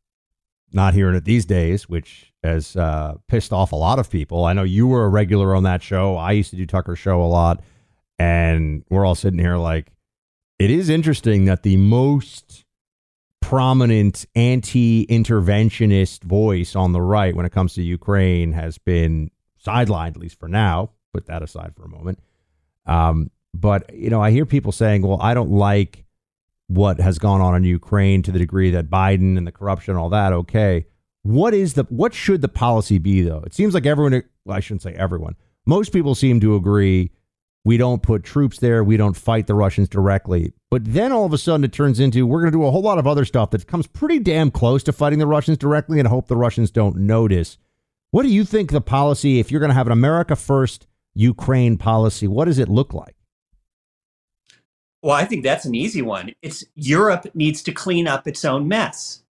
not 0.72 0.94
hearing 0.94 1.16
it 1.16 1.24
these 1.24 1.44
days, 1.44 1.88
which 1.88 2.32
has 2.42 2.76
uh, 2.76 3.14
pissed 3.26 3.52
off 3.52 3.72
a 3.72 3.76
lot 3.76 3.98
of 3.98 4.10
people. 4.10 4.44
I 4.44 4.52
know 4.52 4.62
you 4.62 4.86
were 4.86 5.04
a 5.04 5.08
regular 5.08 5.54
on 5.54 5.64
that 5.64 5.82
show. 5.82 6.16
I 6.16 6.32
used 6.32 6.50
to 6.50 6.56
do 6.56 6.66
Tucker's 6.66 6.98
show 6.98 7.20
a 7.22 7.24
lot, 7.24 7.62
and 8.18 8.84
we're 8.90 9.04
all 9.04 9.14
sitting 9.14 9.40
here 9.40 9.56
like, 9.56 9.92
It 10.58 10.70
is 10.70 10.88
interesting 10.88 11.46
that 11.46 11.62
the 11.62 11.76
most 11.76 12.64
prominent 13.48 14.26
anti-interventionist 14.34 16.22
voice 16.22 16.76
on 16.76 16.92
the 16.92 17.00
right 17.00 17.34
when 17.34 17.46
it 17.46 17.50
comes 17.50 17.72
to 17.72 17.82
Ukraine 17.82 18.52
has 18.52 18.76
been 18.76 19.30
sidelined, 19.66 20.08
at 20.10 20.18
least 20.18 20.38
for 20.38 20.48
now. 20.48 20.90
Put 21.14 21.24
that 21.28 21.42
aside 21.42 21.72
for 21.74 21.82
a 21.82 21.88
moment. 21.88 22.18
Um, 22.84 23.30
but 23.54 23.90
you 23.94 24.10
know, 24.10 24.20
I 24.20 24.32
hear 24.32 24.44
people 24.44 24.70
saying, 24.70 25.00
"Well, 25.00 25.16
I 25.22 25.32
don't 25.32 25.50
like 25.50 26.04
what 26.66 27.00
has 27.00 27.18
gone 27.18 27.40
on 27.40 27.54
in 27.54 27.64
Ukraine 27.64 28.20
to 28.24 28.32
the 28.32 28.38
degree 28.38 28.70
that 28.72 28.90
Biden 28.90 29.38
and 29.38 29.46
the 29.46 29.52
corruption, 29.52 29.96
all 29.96 30.10
that." 30.10 30.34
Okay, 30.34 30.84
what 31.22 31.54
is 31.54 31.72
the 31.72 31.84
what 31.84 32.12
should 32.12 32.42
the 32.42 32.48
policy 32.48 32.98
be 32.98 33.22
though? 33.22 33.42
It 33.46 33.54
seems 33.54 33.72
like 33.72 33.86
everyone. 33.86 34.24
Well, 34.44 34.58
I 34.58 34.60
shouldn't 34.60 34.82
say 34.82 34.92
everyone. 34.92 35.36
Most 35.64 35.94
people 35.94 36.14
seem 36.14 36.38
to 36.40 36.54
agree 36.54 37.12
we 37.68 37.76
don't 37.76 38.02
put 38.02 38.24
troops 38.24 38.60
there. 38.60 38.82
We 38.82 38.96
don't 38.96 39.14
fight 39.14 39.46
the 39.46 39.54
Russians 39.54 39.90
directly. 39.90 40.54
But 40.70 40.86
then 40.86 41.12
all 41.12 41.26
of 41.26 41.34
a 41.34 41.38
sudden 41.38 41.64
it 41.64 41.72
turns 41.74 42.00
into 42.00 42.26
we're 42.26 42.40
going 42.40 42.50
to 42.50 42.58
do 42.58 42.64
a 42.64 42.70
whole 42.70 42.80
lot 42.80 42.96
of 42.96 43.06
other 43.06 43.26
stuff 43.26 43.50
that 43.50 43.66
comes 43.66 43.86
pretty 43.86 44.20
damn 44.20 44.50
close 44.50 44.82
to 44.84 44.92
fighting 44.92 45.18
the 45.18 45.26
Russians 45.26 45.58
directly 45.58 45.98
and 45.98 46.08
hope 46.08 46.28
the 46.28 46.36
Russians 46.36 46.70
don't 46.70 46.96
notice. 46.96 47.58
What 48.10 48.22
do 48.22 48.30
you 48.30 48.46
think 48.46 48.70
the 48.70 48.80
policy, 48.80 49.38
if 49.38 49.50
you're 49.50 49.60
going 49.60 49.68
to 49.68 49.74
have 49.74 49.86
an 49.86 49.92
America 49.92 50.34
first 50.34 50.86
Ukraine 51.12 51.76
policy, 51.76 52.26
what 52.26 52.46
does 52.46 52.58
it 52.58 52.70
look 52.70 52.94
like? 52.94 53.16
Well, 55.02 55.14
I 55.14 55.26
think 55.26 55.44
that's 55.44 55.66
an 55.66 55.74
easy 55.74 56.00
one. 56.00 56.32
It's 56.40 56.64
Europe 56.74 57.26
needs 57.34 57.62
to 57.64 57.72
clean 57.72 58.08
up 58.08 58.26
its 58.26 58.46
own 58.46 58.66
mess. 58.66 59.22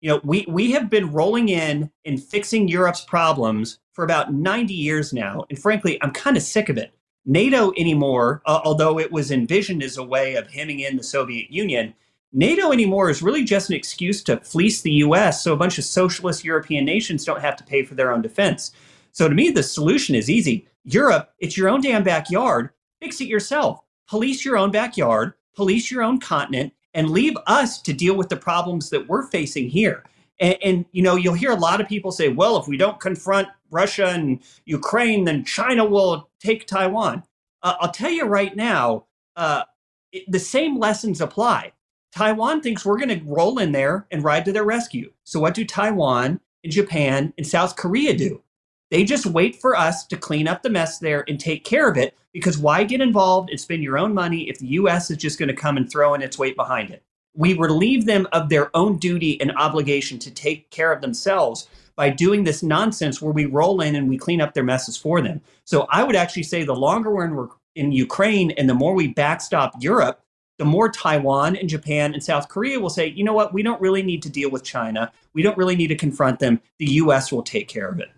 You 0.00 0.10
know, 0.10 0.20
we, 0.24 0.44
we 0.48 0.72
have 0.72 0.90
been 0.90 1.12
rolling 1.12 1.48
in 1.48 1.92
and 2.04 2.20
fixing 2.20 2.66
Europe's 2.66 3.02
problems 3.02 3.78
for 3.92 4.02
about 4.02 4.34
90 4.34 4.74
years 4.74 5.12
now. 5.12 5.44
And 5.48 5.56
frankly, 5.56 5.96
I'm 6.02 6.10
kind 6.10 6.36
of 6.36 6.42
sick 6.42 6.68
of 6.68 6.76
it. 6.76 6.92
NATO 7.26 7.72
anymore, 7.76 8.42
uh, 8.46 8.60
although 8.64 8.98
it 8.98 9.10
was 9.10 9.30
envisioned 9.30 9.82
as 9.82 9.96
a 9.96 10.02
way 10.02 10.34
of 10.34 10.50
hemming 10.50 10.80
in 10.80 10.96
the 10.96 11.02
Soviet 11.02 11.50
Union, 11.50 11.94
NATO 12.32 12.72
anymore 12.72 13.10
is 13.10 13.22
really 13.22 13.44
just 13.44 13.70
an 13.70 13.76
excuse 13.76 14.22
to 14.24 14.38
fleece 14.38 14.82
the 14.82 14.92
US 14.92 15.42
so 15.42 15.52
a 15.52 15.56
bunch 15.56 15.78
of 15.78 15.84
socialist 15.84 16.44
European 16.44 16.84
nations 16.84 17.24
don't 17.24 17.40
have 17.40 17.56
to 17.56 17.64
pay 17.64 17.84
for 17.84 17.94
their 17.94 18.12
own 18.12 18.22
defense. 18.22 18.72
So 19.12 19.28
to 19.28 19.34
me, 19.34 19.50
the 19.50 19.62
solution 19.62 20.14
is 20.16 20.28
easy. 20.28 20.66
Europe, 20.84 21.32
it's 21.38 21.56
your 21.56 21.68
own 21.68 21.80
damn 21.80 22.02
backyard. 22.02 22.70
Fix 23.00 23.20
it 23.20 23.28
yourself. 23.28 23.80
Police 24.08 24.44
your 24.44 24.58
own 24.58 24.70
backyard, 24.70 25.34
police 25.54 25.90
your 25.90 26.02
own 26.02 26.18
continent, 26.18 26.72
and 26.92 27.10
leave 27.10 27.36
us 27.46 27.80
to 27.82 27.92
deal 27.92 28.16
with 28.16 28.28
the 28.28 28.36
problems 28.36 28.90
that 28.90 29.08
we're 29.08 29.26
facing 29.26 29.68
here. 29.68 30.04
And, 30.40 30.56
and, 30.62 30.84
you 30.92 31.02
know, 31.02 31.16
you'll 31.16 31.34
hear 31.34 31.52
a 31.52 31.56
lot 31.56 31.80
of 31.80 31.88
people 31.88 32.10
say, 32.10 32.28
well, 32.28 32.56
if 32.58 32.66
we 32.66 32.76
don't 32.76 33.00
confront 33.00 33.48
Russia 33.74 34.06
and 34.06 34.40
Ukraine, 34.64 35.24
then 35.24 35.44
China 35.44 35.84
will 35.84 36.30
take 36.40 36.66
Taiwan. 36.66 37.24
Uh, 37.62 37.74
I'll 37.80 37.90
tell 37.90 38.10
you 38.10 38.24
right 38.24 38.54
now, 38.56 39.06
uh, 39.36 39.64
it, 40.12 40.24
the 40.30 40.38
same 40.38 40.78
lessons 40.78 41.20
apply. 41.20 41.72
Taiwan 42.14 42.60
thinks 42.60 42.84
we're 42.84 42.98
going 42.98 43.18
to 43.20 43.24
roll 43.26 43.58
in 43.58 43.72
there 43.72 44.06
and 44.10 44.22
ride 44.22 44.44
to 44.44 44.52
their 44.52 44.64
rescue. 44.64 45.12
So, 45.24 45.40
what 45.40 45.54
do 45.54 45.64
Taiwan 45.64 46.40
and 46.62 46.72
Japan 46.72 47.32
and 47.36 47.46
South 47.46 47.76
Korea 47.76 48.16
do? 48.16 48.42
They 48.90 49.04
just 49.04 49.26
wait 49.26 49.56
for 49.56 49.76
us 49.76 50.06
to 50.06 50.16
clean 50.16 50.46
up 50.46 50.62
the 50.62 50.70
mess 50.70 50.98
there 50.98 51.24
and 51.26 51.40
take 51.40 51.64
care 51.64 51.88
of 51.88 51.96
it 51.96 52.16
because 52.32 52.58
why 52.58 52.84
get 52.84 53.00
involved 53.00 53.50
and 53.50 53.58
spend 53.58 53.82
your 53.82 53.98
own 53.98 54.14
money 54.14 54.48
if 54.48 54.58
the 54.60 54.68
US 54.68 55.10
is 55.10 55.16
just 55.16 55.38
going 55.38 55.48
to 55.48 55.54
come 55.54 55.76
and 55.76 55.90
throw 55.90 56.14
in 56.14 56.22
its 56.22 56.38
weight 56.38 56.54
behind 56.54 56.90
it? 56.90 57.02
we 57.34 57.54
relieve 57.54 58.06
them 58.06 58.26
of 58.32 58.48
their 58.48 58.74
own 58.76 58.96
duty 58.96 59.40
and 59.40 59.52
obligation 59.56 60.18
to 60.20 60.30
take 60.30 60.70
care 60.70 60.92
of 60.92 61.00
themselves 61.00 61.68
by 61.96 62.10
doing 62.10 62.44
this 62.44 62.62
nonsense 62.62 63.22
where 63.22 63.32
we 63.32 63.46
roll 63.46 63.80
in 63.80 63.94
and 63.94 64.08
we 64.08 64.18
clean 64.18 64.40
up 64.40 64.54
their 64.54 64.64
messes 64.64 64.96
for 64.96 65.20
them. 65.20 65.40
So 65.64 65.86
I 65.90 66.02
would 66.02 66.16
actually 66.16 66.42
say 66.42 66.64
the 66.64 66.74
longer 66.74 67.10
we're 67.10 67.24
in, 67.26 67.48
in 67.76 67.92
Ukraine 67.92 68.50
and 68.52 68.68
the 68.68 68.74
more 68.74 68.94
we 68.94 69.08
backstop 69.08 69.74
Europe, 69.80 70.20
the 70.58 70.64
more 70.64 70.88
Taiwan 70.88 71.56
and 71.56 71.68
Japan 71.68 72.14
and 72.14 72.22
South 72.22 72.48
Korea 72.48 72.78
will 72.78 72.90
say, 72.90 73.08
you 73.08 73.24
know 73.24 73.32
what, 73.32 73.52
we 73.52 73.62
don't 73.62 73.80
really 73.80 74.02
need 74.02 74.22
to 74.22 74.28
deal 74.28 74.50
with 74.50 74.62
China. 74.62 75.12
We 75.32 75.42
don't 75.42 75.56
really 75.56 75.76
need 75.76 75.88
to 75.88 75.96
confront 75.96 76.38
them. 76.38 76.60
The 76.78 76.86
U.S. 76.92 77.32
will 77.32 77.42
take 77.42 77.68
care 77.68 77.88
of 77.88 77.98
it. 77.98 78.10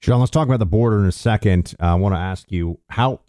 Sean, 0.00 0.20
let's 0.20 0.30
talk 0.30 0.46
about 0.46 0.58
the 0.58 0.66
border 0.66 1.00
in 1.00 1.06
a 1.06 1.12
second. 1.12 1.74
Uh, 1.80 1.86
I 1.86 1.94
want 1.94 2.14
to 2.14 2.18
ask 2.20 2.50
you 2.50 2.78
how 2.88 3.20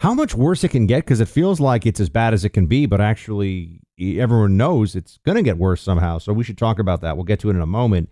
how 0.00 0.12
much 0.12 0.34
worse 0.34 0.62
it 0.62 0.68
can 0.68 0.86
get 0.86 1.04
because 1.04 1.20
it 1.20 1.28
feels 1.28 1.58
like 1.58 1.86
it's 1.86 2.00
as 2.00 2.10
bad 2.10 2.34
as 2.34 2.44
it 2.44 2.50
can 2.50 2.66
be, 2.66 2.84
but 2.86 3.00
actually 3.00 3.80
everyone 3.98 4.56
knows 4.56 4.94
it's 4.94 5.18
going 5.24 5.36
to 5.36 5.42
get 5.42 5.56
worse 5.56 5.80
somehow. 5.80 6.18
So 6.18 6.32
we 6.32 6.44
should 6.44 6.58
talk 6.58 6.78
about 6.78 7.00
that. 7.00 7.16
We'll 7.16 7.24
get 7.24 7.40
to 7.40 7.48
it 7.48 7.54
in 7.54 7.62
a 7.62 7.66
moment. 7.66 8.10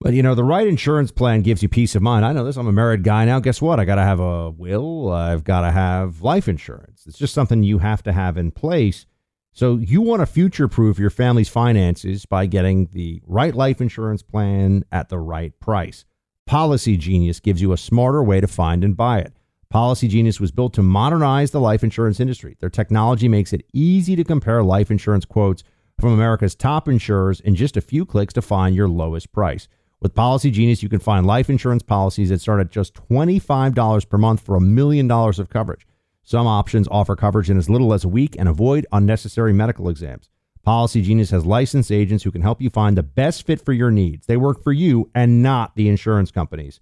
But 0.00 0.12
you 0.12 0.22
know, 0.22 0.34
the 0.34 0.44
right 0.44 0.66
insurance 0.66 1.10
plan 1.10 1.42
gives 1.42 1.62
you 1.62 1.68
peace 1.68 1.94
of 1.94 2.02
mind. 2.02 2.24
I 2.24 2.32
know 2.32 2.44
this. 2.44 2.56
I'm 2.56 2.66
a 2.66 2.72
married 2.72 3.02
guy 3.02 3.24
now. 3.24 3.40
Guess 3.40 3.62
what? 3.62 3.80
I 3.80 3.84
got 3.84 3.94
to 3.94 4.02
have 4.02 4.20
a 4.20 4.50
will. 4.50 5.10
I've 5.10 5.42
got 5.42 5.62
to 5.62 5.70
have 5.70 6.20
life 6.20 6.48
insurance. 6.48 7.04
It's 7.06 7.18
just 7.18 7.34
something 7.34 7.62
you 7.62 7.78
have 7.78 8.02
to 8.02 8.12
have 8.12 8.36
in 8.36 8.50
place. 8.50 9.06
So 9.52 9.76
you 9.76 10.02
want 10.02 10.20
to 10.20 10.26
future 10.26 10.68
proof 10.68 10.98
your 10.98 11.08
family's 11.08 11.48
finances 11.48 12.26
by 12.26 12.44
getting 12.44 12.88
the 12.92 13.22
right 13.26 13.54
life 13.54 13.80
insurance 13.80 14.22
plan 14.22 14.84
at 14.92 15.08
the 15.08 15.18
right 15.18 15.58
price. 15.60 16.04
Policy 16.44 16.98
Genius 16.98 17.40
gives 17.40 17.62
you 17.62 17.72
a 17.72 17.78
smarter 17.78 18.22
way 18.22 18.40
to 18.40 18.46
find 18.46 18.84
and 18.84 18.96
buy 18.96 19.20
it. 19.20 19.32
Policy 19.70 20.08
Genius 20.08 20.38
was 20.38 20.52
built 20.52 20.74
to 20.74 20.82
modernize 20.82 21.50
the 21.50 21.60
life 21.60 21.82
insurance 21.82 22.20
industry. 22.20 22.56
Their 22.60 22.70
technology 22.70 23.28
makes 23.28 23.52
it 23.54 23.64
easy 23.72 24.14
to 24.14 24.24
compare 24.24 24.62
life 24.62 24.90
insurance 24.90 25.24
quotes 25.24 25.64
from 25.98 26.12
America's 26.12 26.54
top 26.54 26.86
insurers 26.86 27.40
in 27.40 27.54
just 27.54 27.76
a 27.76 27.80
few 27.80 28.04
clicks 28.04 28.34
to 28.34 28.42
find 28.42 28.76
your 28.76 28.88
lowest 28.88 29.32
price. 29.32 29.68
With 30.00 30.14
Policy 30.14 30.50
Genius, 30.50 30.82
you 30.82 30.90
can 30.90 31.00
find 31.00 31.26
life 31.26 31.48
insurance 31.48 31.82
policies 31.82 32.28
that 32.28 32.40
start 32.40 32.60
at 32.60 32.70
just 32.70 32.94
$25 33.08 34.08
per 34.08 34.18
month 34.18 34.40
for 34.40 34.54
a 34.54 34.60
million 34.60 35.08
dollars 35.08 35.38
of 35.38 35.48
coverage. 35.48 35.86
Some 36.22 36.46
options 36.46 36.86
offer 36.90 37.16
coverage 37.16 37.48
in 37.48 37.56
as 37.56 37.70
little 37.70 37.94
as 37.94 38.04
a 38.04 38.08
week 38.08 38.36
and 38.38 38.48
avoid 38.48 38.86
unnecessary 38.92 39.54
medical 39.54 39.88
exams. 39.88 40.28
Policy 40.64 41.00
Genius 41.00 41.30
has 41.30 41.46
licensed 41.46 41.92
agents 41.92 42.24
who 42.24 42.30
can 42.30 42.42
help 42.42 42.60
you 42.60 42.68
find 42.68 42.96
the 42.96 43.02
best 43.02 43.46
fit 43.46 43.64
for 43.64 43.72
your 43.72 43.90
needs. 43.90 44.26
They 44.26 44.36
work 44.36 44.62
for 44.62 44.72
you 44.72 45.10
and 45.14 45.42
not 45.42 45.76
the 45.76 45.88
insurance 45.88 46.30
companies. 46.30 46.80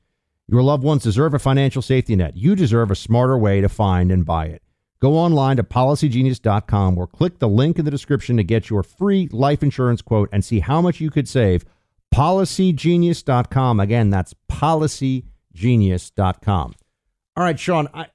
Your 0.48 0.62
loved 0.62 0.83
ones 0.83 1.05
deserve 1.05 1.35
a 1.35 1.38
financial 1.38 1.83
safety 1.83 2.16
net. 2.16 2.37
You 2.37 2.57
deserve 2.57 2.90
a 2.90 2.96
smarter 2.96 3.38
way 3.38 3.61
to 3.61 3.68
find 3.68 4.11
and 4.11 4.24
buy 4.27 4.46
it. 4.46 4.62
Go 5.00 5.12
online 5.16 5.59
to 5.59 5.62
policygenius.com 5.62 6.98
or 6.98 7.07
click 7.07 7.38
the 7.38 7.48
link 7.48 7.79
in 7.79 7.85
the 7.85 7.90
description 7.90 8.38
to 8.38 8.42
get 8.42 8.70
your 8.70 8.83
free 8.83 9.29
life 9.31 9.62
insurance 9.62 10.03
quote 10.03 10.31
and 10.33 10.44
see 10.44 10.61
how 10.61 10.81
much 10.81 11.00
you 11.00 11.11
could 11.11 11.29
save. 11.29 11.64
Policygenius.com. 12.14 13.81
Again, 13.81 14.11
that's 14.11 14.35
policygenius.com. 14.50 16.74
All 17.37 17.42
right, 17.42 17.59
Sean, 17.59 17.88
I 17.92 18.07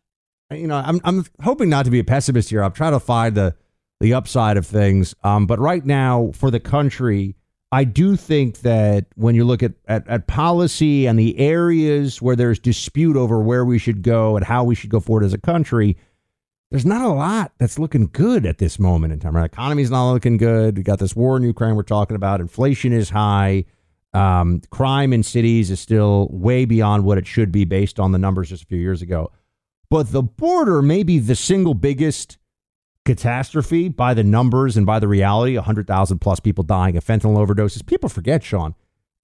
you 0.52 0.68
know, 0.68 0.78
I'm 0.78 1.02
I'm 1.04 1.26
hoping 1.44 1.70
not 1.70 1.86
to 1.86 1.92
be 1.92 2.00
a 2.00 2.04
pessimist 2.04 2.50
here. 2.50 2.64
I'm 2.64 2.72
trying 2.72 2.94
to 2.94 3.00
find 3.00 3.36
the 3.36 3.56
the 4.00 4.14
upside 4.14 4.58
of 4.58 4.66
things. 4.66 5.14
Um, 5.24 5.46
but 5.46 5.60
right 5.60 5.86
now 5.86 6.32
for 6.34 6.50
the 6.50 6.60
country, 6.60 7.36
I 7.72 7.84
do 7.84 8.16
think 8.16 8.62
that 8.62 9.06
when 9.16 9.36
you 9.36 9.44
look 9.44 9.62
at, 9.62 9.74
at, 9.88 10.08
at, 10.08 10.26
policy 10.26 11.06
and 11.06 11.20
the 11.20 11.38
areas 11.38 12.22
where 12.22 12.36
there's 12.36 12.60
dispute 12.60 13.18
over 13.18 13.42
where 13.42 13.66
we 13.66 13.78
should 13.78 14.02
go 14.02 14.38
and 14.38 14.46
how 14.46 14.64
we 14.64 14.74
should 14.74 14.90
go 14.90 15.00
forward 15.00 15.26
as 15.26 15.34
a 15.34 15.38
country, 15.38 15.98
there's 16.72 16.86
not 16.86 17.02
a 17.02 17.10
lot 17.10 17.52
that's 17.58 17.78
looking 17.78 18.10
good 18.12 18.46
at 18.46 18.58
this 18.58 18.80
moment 18.80 19.12
in 19.12 19.20
time. 19.20 19.36
Our 19.36 19.46
economy's 19.46 19.92
not 19.92 20.14
looking 20.14 20.38
good. 20.38 20.78
We 20.78 20.84
got 20.84 21.00
this 21.00 21.16
war 21.16 21.38
in 21.38 21.44
Ukraine 21.44 21.76
we're 21.76 21.84
talking 21.84 22.16
about. 22.16 22.40
Inflation 22.40 22.94
is 22.94 23.10
high. 23.10 23.66
Um, 24.14 24.62
crime 24.72 25.14
in 25.14 25.24
cities 25.24 25.70
is 25.70 25.80
still 25.80 26.28
way 26.32 26.66
beyond 26.66 27.04
what 27.04 27.18
it 27.18 27.28
should 27.28 27.52
be 27.52 27.66
based 27.66 28.00
on 28.00 28.12
the 28.12 28.18
numbers 28.18 28.50
just 28.50 28.64
a 28.64 28.66
few 28.66 28.80
years 28.80 29.02
ago. 29.02 29.32
But 29.90 30.12
the 30.12 30.24
border 30.24 30.82
may 30.82 31.04
be 31.04 31.20
the 31.20 31.36
single 31.36 31.74
biggest 31.74 32.38
catastrophe 33.06 33.90
by 33.90 34.14
the 34.14 34.24
numbers 34.24 34.78
and 34.78 34.86
by 34.86 35.00
the 35.00 35.08
reality 35.08 35.56
100,000 35.56 36.20
plus 36.20 36.40
people 36.40 36.64
dying 36.64 36.96
of 36.96 37.06
fentanyl 37.06 37.46
overdoses. 37.46 37.86
People 37.86 38.10
forget, 38.10 38.44
Sean. 38.44 38.76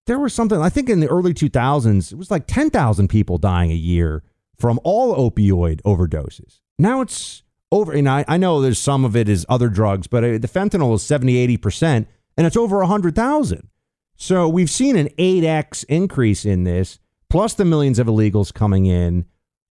There 0.07 0.19
was 0.19 0.33
something, 0.33 0.59
I 0.59 0.69
think 0.69 0.89
in 0.89 0.99
the 0.99 1.07
early 1.07 1.33
2000s, 1.33 2.11
it 2.11 2.17
was 2.17 2.29
like 2.29 2.45
10,000 2.47 3.07
people 3.07 3.37
dying 3.37 3.71
a 3.71 3.75
year 3.75 4.23
from 4.57 4.79
all 4.83 5.15
opioid 5.15 5.81
overdoses. 5.81 6.61
Now 6.77 7.01
it's 7.01 7.43
over. 7.71 7.91
And 7.91 8.07
I, 8.07 8.25
I 8.27 8.37
know 8.37 8.61
there's 8.61 8.79
some 8.79 9.05
of 9.05 9.15
it 9.15 9.27
is 9.29 9.45
other 9.49 9.69
drugs, 9.69 10.07
but 10.07 10.23
uh, 10.23 10.37
the 10.37 10.47
fentanyl 10.47 10.93
is 10.95 11.03
70, 11.03 11.57
80%, 11.57 12.05
and 12.37 12.47
it's 12.47 12.57
over 12.57 12.77
100,000. 12.77 13.67
So 14.15 14.47
we've 14.47 14.69
seen 14.69 14.95
an 14.95 15.09
8x 15.17 15.85
increase 15.89 16.45
in 16.45 16.63
this, 16.63 16.99
plus 17.29 17.53
the 17.53 17.65
millions 17.65 17.99
of 17.99 18.07
illegals 18.07 18.53
coming 18.53 18.85
in. 18.85 19.25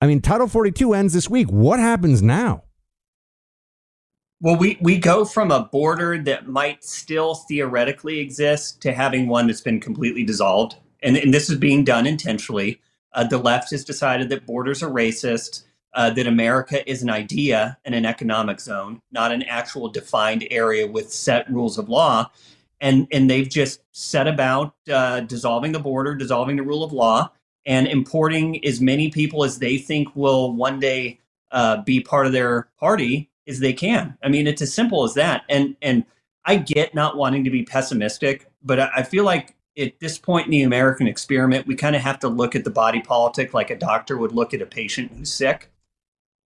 I 0.01 0.07
mean, 0.07 0.20
Title 0.20 0.46
42 0.46 0.94
ends 0.94 1.12
this 1.12 1.29
week. 1.29 1.48
What 1.48 1.81
happens 1.81 2.22
now? 2.22 2.62
Well, 4.40 4.57
we, 4.57 4.79
we 4.81 4.98
go 4.98 5.24
from 5.24 5.51
a 5.51 5.64
border 5.64 6.16
that 6.22 6.46
might 6.46 6.85
still 6.85 7.35
theoretically 7.35 8.20
exist 8.20 8.81
to 8.83 8.92
having 8.92 9.27
one 9.27 9.48
that's 9.48 9.61
been 9.61 9.81
completely 9.81 10.22
dissolved. 10.22 10.77
And, 11.03 11.16
and 11.16 11.35
this 11.35 11.51
is 11.51 11.59
being 11.59 11.85
done 11.85 12.07
intentionally. 12.07 12.81
Uh, 13.12 13.24
the 13.24 13.38
left 13.38 13.72
has 13.72 13.85
decided 13.85 14.29
that 14.29 14.46
borders 14.46 14.81
are 14.81 14.90
racist, 14.90 15.64
uh, 15.94 16.11
that 16.11 16.29
America 16.29 16.88
is 16.88 17.03
an 17.03 17.11
idea 17.11 17.79
and 17.85 17.96
an 17.96 18.07
economic 18.07 18.61
zone, 18.61 19.01
not 19.11 19.33
an 19.33 19.42
actual 19.42 19.88
defined 19.88 20.46
area 20.53 20.87
with 20.87 21.12
set 21.12 21.51
rules 21.51 21.77
of 21.77 21.88
law. 21.88 22.31
And, 22.80 23.08
and 23.10 23.28
they've 23.28 23.48
just 23.48 23.82
set 23.92 24.28
about 24.28 24.74
uh, 24.90 25.20
dissolving 25.20 25.72
the 25.72 25.80
border, 25.80 26.14
dissolving 26.14 26.56
the 26.56 26.62
rule 26.62 26.84
of 26.84 26.92
law, 26.92 27.30
and 27.66 27.86
importing 27.86 28.64
as 28.64 28.80
many 28.80 29.10
people 29.10 29.44
as 29.44 29.58
they 29.58 29.78
think 29.78 30.14
will 30.14 30.52
one 30.52 30.80
day 30.80 31.18
uh, 31.50 31.82
be 31.82 32.00
part 32.00 32.26
of 32.26 32.32
their 32.32 32.68
party 32.78 33.30
as 33.46 33.60
they 33.60 33.72
can. 33.72 34.16
I 34.22 34.28
mean, 34.28 34.46
it's 34.46 34.62
as 34.62 34.72
simple 34.72 35.04
as 35.04 35.14
that. 35.14 35.42
And 35.48 35.76
and 35.82 36.04
I 36.44 36.56
get 36.56 36.94
not 36.94 37.16
wanting 37.16 37.44
to 37.44 37.50
be 37.50 37.62
pessimistic, 37.62 38.46
but 38.62 38.80
I, 38.80 38.90
I 38.96 39.02
feel 39.02 39.24
like 39.24 39.54
at 39.76 40.00
this 40.00 40.18
point 40.18 40.46
in 40.46 40.50
the 40.50 40.62
American 40.62 41.06
experiment, 41.06 41.66
we 41.66 41.74
kind 41.74 41.94
of 41.94 42.02
have 42.02 42.18
to 42.20 42.28
look 42.28 42.56
at 42.56 42.64
the 42.64 42.70
body 42.70 43.00
politic 43.00 43.54
like 43.54 43.70
a 43.70 43.76
doctor 43.76 44.16
would 44.16 44.32
look 44.32 44.52
at 44.54 44.62
a 44.62 44.66
patient 44.66 45.12
who's 45.12 45.32
sick. 45.32 45.70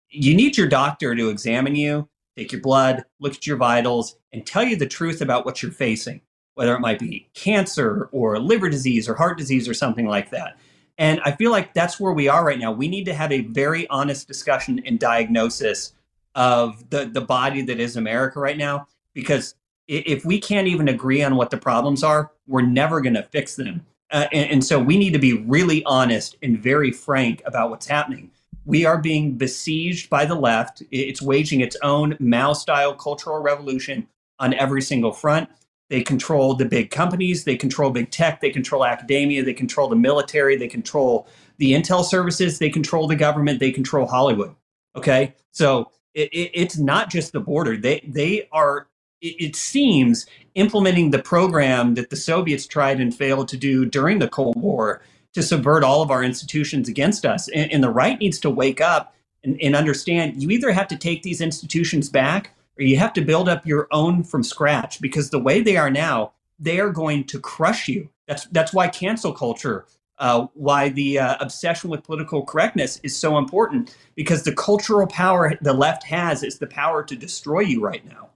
You 0.08 0.34
need 0.34 0.58
your 0.58 0.68
doctor 0.68 1.14
to 1.14 1.28
examine 1.28 1.74
you, 1.74 2.08
take 2.36 2.52
your 2.52 2.60
blood, 2.60 3.04
look 3.20 3.34
at 3.34 3.46
your 3.46 3.56
vitals, 3.56 4.16
and 4.32 4.46
tell 4.46 4.64
you 4.64 4.76
the 4.76 4.86
truth 4.86 5.20
about 5.20 5.44
what 5.44 5.62
you're 5.62 5.72
facing, 5.72 6.20
whether 6.54 6.74
it 6.74 6.80
might 6.80 6.98
be 6.98 7.28
cancer 7.34 8.08
or 8.12 8.38
liver 8.38 8.68
disease 8.68 9.08
or 9.08 9.14
heart 9.14 9.38
disease 9.38 9.68
or 9.68 9.74
something 9.74 10.06
like 10.06 10.30
that. 10.30 10.56
And 10.98 11.20
I 11.24 11.32
feel 11.32 11.50
like 11.50 11.74
that's 11.74 11.98
where 11.98 12.12
we 12.12 12.28
are 12.28 12.44
right 12.44 12.58
now. 12.58 12.72
We 12.72 12.88
need 12.88 13.04
to 13.06 13.14
have 13.14 13.32
a 13.32 13.40
very 13.40 13.88
honest 13.88 14.28
discussion 14.28 14.82
and 14.86 14.98
diagnosis 14.98 15.94
of 16.34 16.88
the, 16.90 17.06
the 17.06 17.20
body 17.20 17.62
that 17.62 17.80
is 17.80 17.96
America 17.96 18.40
right 18.40 18.56
now, 18.56 18.86
because 19.14 19.54
if 19.88 20.24
we 20.24 20.40
can't 20.40 20.68
even 20.68 20.88
agree 20.88 21.22
on 21.22 21.36
what 21.36 21.50
the 21.50 21.56
problems 21.56 22.02
are, 22.02 22.30
we're 22.46 22.62
never 22.62 23.00
going 23.00 23.14
to 23.14 23.22
fix 23.22 23.56
them. 23.56 23.84
Uh, 24.10 24.26
and, 24.32 24.50
and, 24.50 24.64
so 24.64 24.78
we 24.78 24.98
need 24.98 25.12
to 25.14 25.18
be 25.18 25.32
really 25.32 25.82
honest 25.84 26.36
and 26.42 26.62
very 26.62 26.92
frank 26.92 27.42
about 27.46 27.70
what's 27.70 27.86
happening. 27.86 28.30
We 28.64 28.84
are 28.84 28.98
being 28.98 29.36
besieged 29.36 30.08
by 30.08 30.24
the 30.24 30.34
left. 30.34 30.82
It's 30.90 31.20
waging 31.20 31.60
its 31.60 31.76
own 31.82 32.16
Mao 32.20 32.52
style 32.52 32.94
cultural 32.94 33.40
revolution 33.40 34.06
on 34.38 34.54
every 34.54 34.82
single 34.82 35.12
front. 35.12 35.48
They 35.90 36.02
control 36.02 36.54
the 36.54 36.64
big 36.64 36.90
companies, 36.90 37.44
they 37.44 37.56
control 37.56 37.90
big 37.90 38.10
tech, 38.10 38.40
they 38.40 38.50
control 38.50 38.84
academia, 38.84 39.44
they 39.44 39.52
control 39.52 39.88
the 39.88 39.96
military, 39.96 40.56
they 40.56 40.68
control 40.68 41.28
the 41.58 41.72
intel 41.72 42.02
services, 42.02 42.58
they 42.58 42.70
control 42.70 43.06
the 43.06 43.16
government, 43.16 43.60
they 43.60 43.72
control 43.72 44.06
Hollywood. 44.06 44.54
Okay. 44.96 45.34
So 45.50 45.90
it, 46.14 46.30
it, 46.32 46.50
it's 46.54 46.78
not 46.78 47.10
just 47.10 47.32
the 47.32 47.40
border. 47.40 47.76
They, 47.76 48.00
they 48.08 48.48
are 48.52 48.88
it 49.22 49.54
seems 49.54 50.26
implementing 50.56 51.10
the 51.10 51.22
program 51.22 51.94
that 51.94 52.10
the 52.10 52.16
Soviets 52.16 52.66
tried 52.66 53.00
and 53.00 53.14
failed 53.14 53.46
to 53.48 53.56
do 53.56 53.84
during 53.84 54.18
the 54.18 54.28
Cold 54.28 54.60
War 54.60 55.00
to 55.34 55.42
subvert 55.42 55.84
all 55.84 56.02
of 56.02 56.10
our 56.10 56.22
institutions 56.22 56.88
against 56.88 57.24
us. 57.24 57.48
And, 57.48 57.70
and 57.72 57.82
the 57.82 57.90
right 57.90 58.18
needs 58.18 58.38
to 58.40 58.50
wake 58.50 58.80
up 58.80 59.14
and, 59.44 59.60
and, 59.60 59.74
understand 59.74 60.42
you 60.42 60.50
either 60.50 60.70
have 60.72 60.88
to 60.88 60.96
take 60.96 61.22
these 61.22 61.40
institutions 61.40 62.08
back 62.08 62.54
or 62.78 62.84
you 62.84 62.96
have 62.96 63.12
to 63.14 63.20
build 63.20 63.48
up 63.48 63.66
your 63.66 63.88
own 63.90 64.22
from 64.22 64.42
scratch 64.42 65.00
because 65.00 65.30
the 65.30 65.38
way 65.38 65.60
they 65.60 65.76
are 65.76 65.90
now, 65.90 66.32
they 66.58 66.78
are 66.78 66.90
going 66.90 67.24
to 67.24 67.40
crush 67.40 67.88
you. 67.88 68.08
That's, 68.28 68.46
that's 68.46 68.72
why 68.72 68.88
cancel 68.88 69.32
culture, 69.32 69.84
uh, 70.18 70.46
why 70.54 70.90
the 70.90 71.18
uh, 71.18 71.36
obsession 71.40 71.90
with 71.90 72.04
political 72.04 72.44
correctness 72.44 73.00
is 73.02 73.16
so 73.16 73.36
important 73.36 73.96
because 74.14 74.44
the 74.44 74.54
cultural 74.54 75.06
power 75.06 75.54
the 75.60 75.72
left 75.72 76.04
has 76.04 76.42
is 76.42 76.58
the 76.58 76.66
power 76.66 77.02
to 77.02 77.16
destroy 77.16 77.60
you 77.60 77.82
right 77.82 78.06
now. 78.08 78.28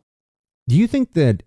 Do 0.68 0.74
you 0.74 0.88
think 0.88 1.12
that 1.12 1.44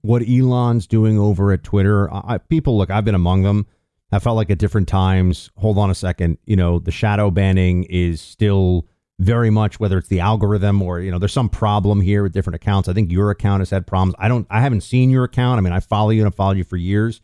what 0.00 0.28
Elon's 0.28 0.86
doing 0.86 1.18
over 1.18 1.52
at 1.52 1.62
Twitter, 1.62 2.12
I, 2.12 2.38
people 2.38 2.76
look, 2.76 2.90
I've 2.90 3.04
been 3.04 3.14
among 3.14 3.42
them. 3.42 3.66
I 4.12 4.18
felt 4.18 4.36
like 4.36 4.50
at 4.50 4.58
different 4.58 4.88
times, 4.88 5.50
hold 5.56 5.78
on 5.78 5.90
a 5.90 5.94
second, 5.94 6.38
you 6.44 6.56
know, 6.56 6.78
the 6.78 6.90
shadow 6.90 7.30
banning 7.30 7.84
is 7.84 8.20
still 8.20 8.86
very 9.18 9.50
much 9.50 9.78
whether 9.78 9.98
it's 9.98 10.08
the 10.08 10.20
algorithm 10.20 10.82
or 10.82 10.98
you 10.98 11.10
know 11.10 11.18
there's 11.18 11.32
some 11.32 11.48
problem 11.48 12.00
here 12.00 12.22
with 12.22 12.32
different 12.32 12.56
accounts. 12.56 12.88
I 12.88 12.92
think 12.92 13.12
your 13.12 13.30
account 13.30 13.60
has 13.60 13.70
had 13.70 13.86
problems. 13.86 14.14
I 14.18 14.28
don't 14.28 14.46
I 14.50 14.60
haven't 14.60 14.80
seen 14.82 15.10
your 15.10 15.24
account. 15.24 15.58
I 15.58 15.60
mean, 15.60 15.72
I 15.72 15.80
follow 15.80 16.10
you 16.10 16.22
and 16.22 16.26
I've 16.26 16.34
followed 16.34 16.56
you 16.56 16.64
for 16.64 16.76
years. 16.76 17.20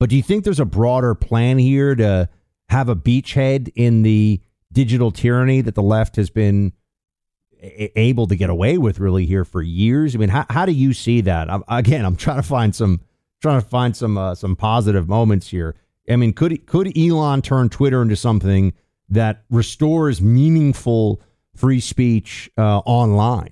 But 0.00 0.10
do 0.10 0.16
you 0.16 0.22
think 0.22 0.44
there's 0.44 0.60
a 0.60 0.64
broader 0.64 1.14
plan 1.14 1.58
here 1.58 1.94
to 1.94 2.28
have 2.68 2.88
a 2.88 2.96
beachhead 2.96 3.70
in 3.74 4.02
the 4.02 4.40
digital 4.72 5.10
tyranny 5.10 5.60
that 5.60 5.74
the 5.74 5.82
left 5.82 6.16
has 6.16 6.30
been 6.30 6.72
able 7.60 8.26
to 8.26 8.36
get 8.36 8.50
away 8.50 8.78
with 8.78 8.98
really 8.98 9.26
here 9.26 9.44
for 9.44 9.62
years. 9.62 10.14
I 10.14 10.18
mean, 10.18 10.28
how, 10.28 10.46
how 10.50 10.66
do 10.66 10.72
you 10.72 10.92
see 10.92 11.22
that? 11.22 11.50
I'm, 11.50 11.64
again, 11.68 12.04
I'm 12.04 12.16
trying 12.16 12.36
to 12.36 12.42
find 12.42 12.74
some 12.74 13.00
trying 13.40 13.60
to 13.60 13.66
find 13.66 13.96
some 13.96 14.16
uh, 14.18 14.34
some 14.34 14.56
positive 14.56 15.08
moments 15.08 15.48
here. 15.48 15.74
I 16.08 16.16
mean, 16.16 16.32
could 16.32 16.66
could 16.66 16.96
Elon 16.96 17.42
turn 17.42 17.68
Twitter 17.68 18.02
into 18.02 18.16
something 18.16 18.72
that 19.08 19.44
restores 19.50 20.20
meaningful 20.20 21.20
free 21.54 21.80
speech 21.80 22.50
uh, 22.56 22.78
online? 22.78 23.50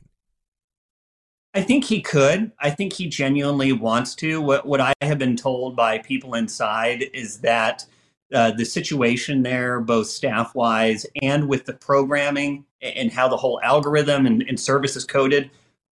I 1.55 1.63
think 1.63 1.85
he 1.85 2.03
could. 2.03 2.51
I 2.59 2.71
think 2.71 2.93
he 2.93 3.07
genuinely 3.07 3.73
wants 3.73 4.15
to. 4.17 4.41
What 4.41 4.67
what 4.67 4.81
I 4.81 4.93
have 5.01 5.19
been 5.19 5.37
told 5.37 5.77
by 5.77 5.99
people 5.99 6.35
inside 6.35 7.05
is 7.13 7.39
that 7.39 7.87
uh, 8.33 8.51
the 8.51 8.65
situation 8.65 9.43
there, 9.43 9.81
both 9.81 10.09
staff 10.09 10.55
wise 10.55 11.07
and 11.23 11.49
with 11.49 11.67
the 11.67 11.75
programming 11.75 12.65
and 12.83 13.13
how 13.13 13.29
the 13.29 13.37
whole 13.37 13.61
algorithm 13.63 14.27
and, 14.27 14.43
and 14.43 14.59
service 14.59 14.97
is 14.97 15.05
coded, 15.05 15.51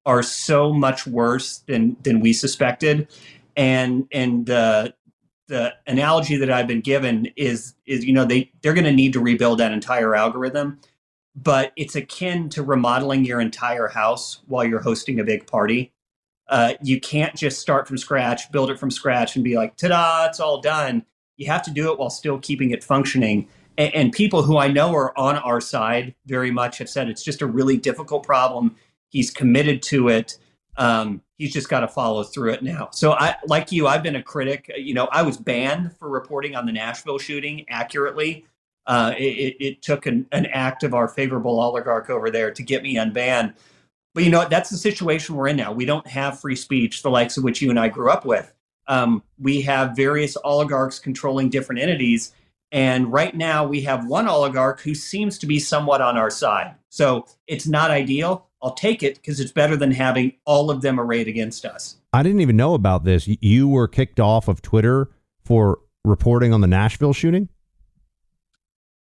are 0.07 0.23
so 0.23 0.73
much 0.73 1.07
worse 1.07 1.59
than 1.67 1.97
than 2.03 2.21
we 2.21 2.33
suspected. 2.33 3.09
And 3.57 4.07
and 4.13 4.49
uh, 4.49 4.91
the 5.49 5.75
analogy 5.87 6.37
that 6.37 6.51
I've 6.51 6.67
been 6.67 6.81
given 6.81 7.29
is 7.37 7.75
is 7.87 8.05
you 8.05 8.13
know 8.13 8.25
they 8.25 8.51
they're 8.63 8.75
going 8.75 8.85
to 8.85 8.93
need 8.93 9.13
to 9.15 9.21
rebuild 9.21 9.59
that 9.59 9.73
entire 9.73 10.15
algorithm, 10.15 10.79
but 11.35 11.73
it's 11.77 11.97
akin 11.97 12.49
to 12.51 12.63
remodeling 12.63 13.25
your 13.25 13.41
entire 13.41 13.89
house 13.89 14.41
while 14.47 14.65
you're 14.65 14.83
hosting 14.83 15.19
a 15.21 15.25
big 15.25 15.47
party. 15.47 15.93
Uh, 16.49 16.75
you 16.83 16.99
can't 17.01 17.35
just 17.35 17.61
start 17.61 17.87
from 17.87 17.99
scratch, 17.99 18.51
build 18.53 18.71
it 18.71 18.79
from 18.79 18.91
scratch, 18.91 19.35
and 19.37 19.45
be 19.45 19.57
like, 19.57 19.77
"Ta-da! 19.77 20.27
It's 20.27 20.41
all 20.41 20.61
done." 20.61 21.05
you 21.39 21.47
have 21.47 21.63
to 21.63 21.71
do 21.71 21.91
it 21.91 21.99
while 21.99 22.11
still 22.11 22.39
keeping 22.39 22.73
it 22.73 22.85
functioning. 22.85 23.49
And, 23.79 23.95
and 23.95 24.13
people 24.13 24.43
who 24.43 24.59
I 24.59 24.69
know 24.69 24.95
are 24.95 25.17
on 25.19 25.37
our 25.37 25.61
side 25.63 26.15
very 26.27 26.51
much 26.51 26.79
have 26.79 26.91
said 26.91 27.09
it's 27.09 27.23
just 27.23 27.41
a 27.41 27.47
really 27.47 27.79
difficult 27.79 28.25
problem. 28.25 28.77
He's 29.09 29.31
committed 29.31 29.83
to 29.85 30.09
it. 30.09 30.37
Um, 30.79 31.21
he's 31.39 31.53
just 31.53 31.69
got 31.69 31.81
to 31.81 31.89
follow 31.89 32.23
through 32.23 32.53
it 32.53 32.63
now. 32.63 32.89
So 32.93 33.13
I, 33.13 33.35
like 33.47 33.71
you, 33.73 33.87
I've 33.87 34.03
been 34.03 34.17
a 34.17 34.23
critic. 34.23 34.71
You 34.77 34.95
know, 34.95 35.09
I 35.11 35.23
was 35.23 35.37
banned 35.37 35.95
for 35.99 36.09
reporting 36.09 36.55
on 36.55 36.67
the 36.67 36.73
Nashville 36.73 37.19
shooting 37.19 37.67
accurately. 37.69 38.47
Uh, 38.87 39.13
it, 39.19 39.57
it, 39.61 39.83
took 39.83 40.07
an, 40.07 40.27
an, 40.33 40.47
act 40.47 40.83
of 40.83 40.95
our 40.95 41.09
favorable 41.09 41.61
oligarch 41.61 42.09
over 42.09 42.31
there 42.31 42.51
to 42.51 42.63
get 42.63 42.83
me 42.83 42.95
unbanned. 42.95 43.53
But 44.15 44.25
you 44.25 44.31
know, 44.31 44.49
that's 44.49 44.71
the 44.71 44.79
situation 44.79 45.35
we're 45.35 45.49
in 45.49 45.57
now. 45.57 45.73
We 45.73 45.85
don't 45.85 46.07
have 46.07 46.41
free 46.41 46.57
speech, 46.57 47.03
the 47.03 47.11
likes 47.11 47.37
of 47.37 47.45
which 47.45 47.61
you 47.61 47.69
and 47.69 47.79
I 47.79 47.89
grew 47.89 48.11
up 48.11 48.25
with. 48.25 48.51
Um, 48.87 49.23
we 49.39 49.61
have 49.63 49.95
various 49.95 50.39
oligarchs 50.43 50.99
controlling 50.99 51.51
different 51.51 51.83
entities. 51.83 52.33
And 52.73 53.13
right 53.13 53.35
now, 53.35 53.67
we 53.67 53.83
have 53.83 54.07
one 54.07 54.27
oligarch 54.27 54.81
who 54.81 54.95
seems 54.95 55.39
to 55.39 55.47
be 55.47 55.59
somewhat 55.59 56.01
on 56.01 56.17
our 56.17 56.31
side. 56.31 56.75
So 56.89 57.27
it's 57.47 57.67
not 57.67 57.91
ideal. 57.91 58.48
I'll 58.63 58.75
take 58.75 59.03
it 59.03 59.17
because 59.17 59.41
it's 59.41 59.53
better 59.53 59.77
than 59.77 59.93
having 59.93 60.33
all 60.45 60.71
of 60.71 60.83
them 60.83 60.99
arrayed 60.99 61.29
against 61.29 61.65
us. 61.65 61.97
I 62.13 62.23
didn't 62.23 62.41
even 62.41 62.57
know 62.57 62.75
about 62.75 63.05
this. 63.05 63.29
You 63.29 63.69
were 63.69 63.87
kicked 63.87 64.19
off 64.19 64.49
of 64.49 64.63
Twitter 64.63 65.11
for 65.45 65.81
reporting 66.05 66.53
on 66.53 66.61
the 66.61 66.67
Nashville 66.67 67.13
shooting? 67.13 67.49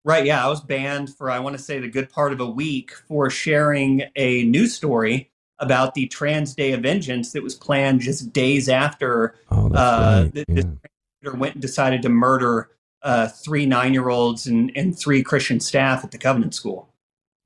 Right. 0.05 0.25
Yeah. 0.25 0.45
I 0.45 0.49
was 0.49 0.61
banned 0.61 1.15
for, 1.15 1.31
I 1.31 1.39
want 1.41 1.57
to 1.57 1.63
say, 1.63 1.81
the 1.81 1.89
good 1.89 2.09
part 2.09 2.33
of 2.33 2.41
a 2.41 2.49
week 2.49 2.93
for 3.09 3.29
sharing 3.31 4.05
a 4.17 4.45
news 4.45 4.75
story 4.75 5.31
about 5.59 5.95
the 5.95 6.07
Trans 6.07 6.55
Day 6.55 6.73
of 6.73 6.83
Vengeance 6.83 7.33
that 7.33 7.43
was 7.43 7.55
planned 7.55 8.01
just 8.01 8.33
days 8.33 8.69
after 8.69 9.35
oh, 9.51 9.67
uh, 9.75 10.29
right. 10.33 10.47
the, 10.47 10.79
yeah. 11.23 11.31
went 11.33 11.55
and 11.55 11.63
decided 11.63 12.03
to 12.03 12.09
murder 12.09 12.71
uh, 13.03 13.29
three 13.29 13.67
nine 13.67 13.93
year 13.93 14.09
olds 14.09 14.47
and, 14.47 14.71
and 14.77 14.99
three 14.99 15.23
Christian 15.23 15.61
staff 15.61 16.05
at 16.05 16.13
the 16.13 16.19
Covenant 16.19 16.55
School. 16.55 16.89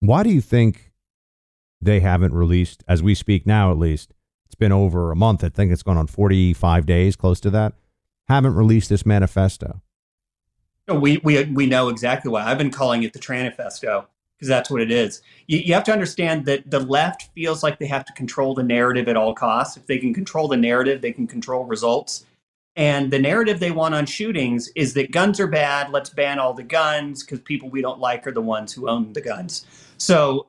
Why 0.00 0.22
do 0.22 0.30
you 0.30 0.40
think 0.40 0.91
they 1.82 2.00
haven't 2.00 2.34
released, 2.34 2.84
as 2.86 3.02
we 3.02 3.14
speak 3.14 3.46
now 3.46 3.70
at 3.70 3.78
least, 3.78 4.14
it's 4.46 4.54
been 4.54 4.72
over 4.72 5.10
a 5.10 5.16
month, 5.16 5.42
I 5.42 5.48
think 5.48 5.72
it's 5.72 5.82
gone 5.82 5.96
on 5.96 6.06
45 6.06 6.86
days, 6.86 7.16
close 7.16 7.40
to 7.40 7.50
that, 7.50 7.74
haven't 8.28 8.54
released 8.54 8.88
this 8.88 9.04
manifesto? 9.04 9.82
We, 10.88 11.18
we, 11.18 11.44
we 11.44 11.66
know 11.66 11.88
exactly 11.88 12.30
why. 12.30 12.44
I've 12.44 12.58
been 12.58 12.70
calling 12.70 13.02
it 13.02 13.12
the 13.12 13.18
Tranifesto 13.18 14.06
because 14.36 14.48
that's 14.48 14.70
what 14.70 14.80
it 14.80 14.90
is. 14.90 15.22
You, 15.46 15.58
you, 15.58 15.74
have 15.74 15.84
to 15.84 15.92
understand 15.92 16.46
that 16.46 16.68
the 16.68 16.80
left 16.80 17.30
feels 17.34 17.62
like 17.62 17.78
they 17.78 17.86
have 17.86 18.04
to 18.04 18.12
control 18.14 18.54
the 18.54 18.62
narrative 18.64 19.08
at 19.08 19.16
all 19.16 19.34
costs. 19.34 19.76
If 19.76 19.86
they 19.86 19.98
can 19.98 20.12
control 20.12 20.48
the 20.48 20.56
narrative, 20.56 21.00
they 21.00 21.12
can 21.12 21.26
control 21.26 21.64
results. 21.64 22.26
And 22.74 23.12
the 23.12 23.18
narrative 23.18 23.60
they 23.60 23.70
want 23.70 23.94
on 23.94 24.06
shootings 24.06 24.68
is 24.74 24.94
that 24.94 25.12
guns 25.12 25.38
are 25.38 25.46
bad. 25.46 25.90
Let's 25.90 26.10
ban 26.10 26.38
all 26.38 26.54
the 26.54 26.62
guns 26.62 27.22
because 27.22 27.40
people 27.40 27.68
we 27.68 27.82
don't 27.82 28.00
like 28.00 28.26
are 28.26 28.32
the 28.32 28.40
ones 28.40 28.72
who 28.72 28.88
own 28.88 29.12
the 29.12 29.20
guns. 29.20 29.64
So, 29.98 30.48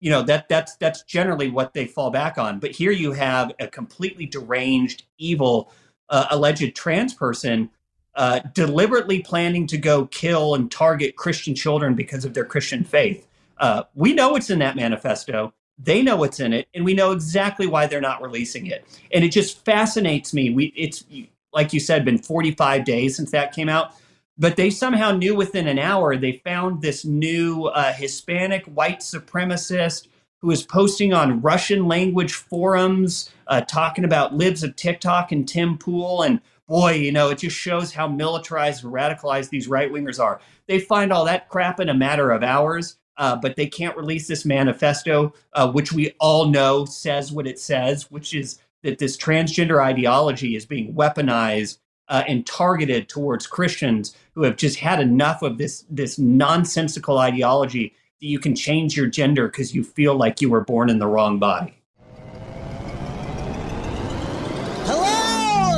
you 0.00 0.10
know 0.10 0.22
that 0.22 0.48
that's 0.48 0.76
that's 0.76 1.02
generally 1.02 1.50
what 1.50 1.74
they 1.74 1.86
fall 1.86 2.10
back 2.10 2.38
on. 2.38 2.58
But 2.58 2.70
here 2.70 2.92
you 2.92 3.12
have 3.12 3.52
a 3.58 3.66
completely 3.66 4.26
deranged, 4.26 5.04
evil, 5.18 5.72
uh, 6.08 6.26
alleged 6.30 6.74
trans 6.74 7.14
person 7.14 7.70
uh, 8.14 8.40
deliberately 8.52 9.20
planning 9.20 9.66
to 9.68 9.78
go 9.78 10.06
kill 10.06 10.56
and 10.56 10.70
target 10.70 11.14
Christian 11.14 11.54
children 11.54 11.94
because 11.94 12.24
of 12.24 12.34
their 12.34 12.44
Christian 12.44 12.82
faith. 12.82 13.26
Uh, 13.58 13.84
we 13.94 14.12
know 14.12 14.30
what's 14.30 14.50
in 14.50 14.58
that 14.58 14.74
manifesto. 14.74 15.54
They 15.78 16.02
know 16.02 16.16
what's 16.16 16.40
in 16.40 16.52
it, 16.52 16.66
and 16.74 16.84
we 16.84 16.94
know 16.94 17.12
exactly 17.12 17.68
why 17.68 17.86
they're 17.86 18.00
not 18.00 18.20
releasing 18.20 18.66
it. 18.66 18.84
And 19.12 19.24
it 19.24 19.30
just 19.30 19.64
fascinates 19.64 20.34
me. 20.34 20.50
We 20.50 20.66
it's 20.76 21.04
like 21.52 21.72
you 21.72 21.80
said, 21.80 22.04
been 22.04 22.18
45 22.18 22.84
days 22.84 23.16
since 23.16 23.30
that 23.30 23.52
came 23.52 23.68
out, 23.68 23.94
but 24.38 24.56
they 24.56 24.70
somehow 24.70 25.10
knew 25.10 25.34
within 25.34 25.66
an 25.66 25.78
hour 25.78 26.16
they 26.16 26.40
found 26.44 26.80
this 26.80 27.04
new 27.04 27.64
uh, 27.66 27.92
Hispanic 27.92 28.64
white 28.66 29.00
supremacist 29.00 30.08
who 30.40 30.50
is 30.50 30.62
posting 30.62 31.12
on 31.12 31.42
Russian 31.42 31.88
language 31.88 32.32
forums, 32.32 33.30
uh, 33.48 33.60
talking 33.62 34.04
about 34.04 34.34
libs 34.34 34.62
of 34.62 34.76
TikTok 34.76 35.32
and 35.32 35.48
Tim 35.48 35.76
Pool. 35.76 36.22
And 36.22 36.40
boy, 36.68 36.92
you 36.92 37.10
know, 37.10 37.30
it 37.30 37.38
just 37.38 37.56
shows 37.56 37.92
how 37.92 38.06
militarized 38.06 38.84
and 38.84 38.92
radicalized 38.92 39.50
these 39.50 39.66
right 39.66 39.90
wingers 39.90 40.22
are. 40.22 40.40
They 40.68 40.78
find 40.78 41.12
all 41.12 41.24
that 41.24 41.48
crap 41.48 41.80
in 41.80 41.88
a 41.88 41.94
matter 41.94 42.30
of 42.30 42.42
hours. 42.44 42.96
Uh, 43.16 43.34
but 43.34 43.56
they 43.56 43.66
can't 43.66 43.96
release 43.96 44.28
this 44.28 44.44
manifesto, 44.44 45.34
uh, 45.52 45.68
which 45.68 45.92
we 45.92 46.12
all 46.20 46.46
know 46.46 46.84
says 46.84 47.32
what 47.32 47.48
it 47.48 47.58
says, 47.58 48.08
which 48.12 48.32
is 48.32 48.60
that 48.84 48.98
this 48.98 49.16
transgender 49.16 49.82
ideology 49.82 50.54
is 50.54 50.64
being 50.64 50.94
weaponized 50.94 51.78
uh, 52.08 52.24
and 52.26 52.46
targeted 52.46 53.08
towards 53.08 53.46
Christians 53.46 54.16
who 54.34 54.42
have 54.42 54.56
just 54.56 54.78
had 54.78 55.00
enough 55.00 55.42
of 55.42 55.58
this 55.58 55.84
this 55.90 56.18
nonsensical 56.18 57.18
ideology 57.18 57.94
that 58.20 58.26
you 58.26 58.38
can 58.38 58.54
change 58.54 58.96
your 58.96 59.06
gender 59.06 59.48
because 59.48 59.74
you 59.74 59.84
feel 59.84 60.14
like 60.14 60.40
you 60.40 60.50
were 60.50 60.64
born 60.64 60.90
in 60.90 60.98
the 60.98 61.06
wrong 61.06 61.38
body. 61.38 61.77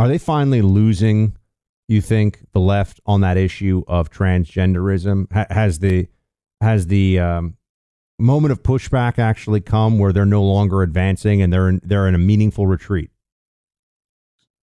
Are 0.00 0.08
they 0.08 0.16
finally 0.16 0.62
losing, 0.62 1.36
you 1.86 2.00
think, 2.00 2.40
the 2.52 2.58
left 2.58 3.00
on 3.04 3.20
that 3.20 3.36
issue 3.36 3.82
of 3.86 4.10
transgenderism? 4.10 5.30
Ha- 5.30 5.44
has 5.50 5.80
the 5.80 6.08
has 6.62 6.86
the 6.86 7.18
um, 7.18 7.58
moment 8.18 8.50
of 8.50 8.62
pushback 8.62 9.18
actually 9.18 9.60
come 9.60 9.98
where 9.98 10.10
they're 10.10 10.24
no 10.24 10.42
longer 10.42 10.80
advancing 10.80 11.42
and 11.42 11.52
they're 11.52 11.68
in, 11.68 11.82
they're 11.84 12.08
in 12.08 12.14
a 12.14 12.18
meaningful 12.18 12.66
retreat? 12.66 13.10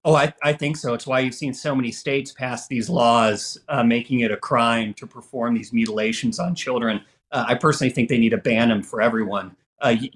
Oh, 0.03 0.15
I, 0.15 0.33
I 0.41 0.53
think 0.53 0.75
so. 0.75 0.95
It's 0.95 1.05
why 1.05 1.19
you've 1.19 1.35
seen 1.35 1.53
so 1.53 1.75
many 1.75 1.91
states 1.91 2.31
pass 2.31 2.67
these 2.67 2.89
laws 2.89 3.59
uh, 3.69 3.83
making 3.83 4.21
it 4.21 4.31
a 4.31 4.37
crime 4.37 4.95
to 4.95 5.05
perform 5.05 5.53
these 5.53 5.71
mutilations 5.71 6.39
on 6.39 6.55
children. 6.55 7.01
Uh, 7.31 7.45
I 7.47 7.53
personally 7.53 7.91
think 7.91 8.09
they 8.09 8.17
need 8.17 8.29
to 8.29 8.37
ban 8.37 8.69
them 8.69 8.81
for 8.81 9.03
everyone. 9.03 9.55
Uh, 9.85 9.89
you, 9.89 10.09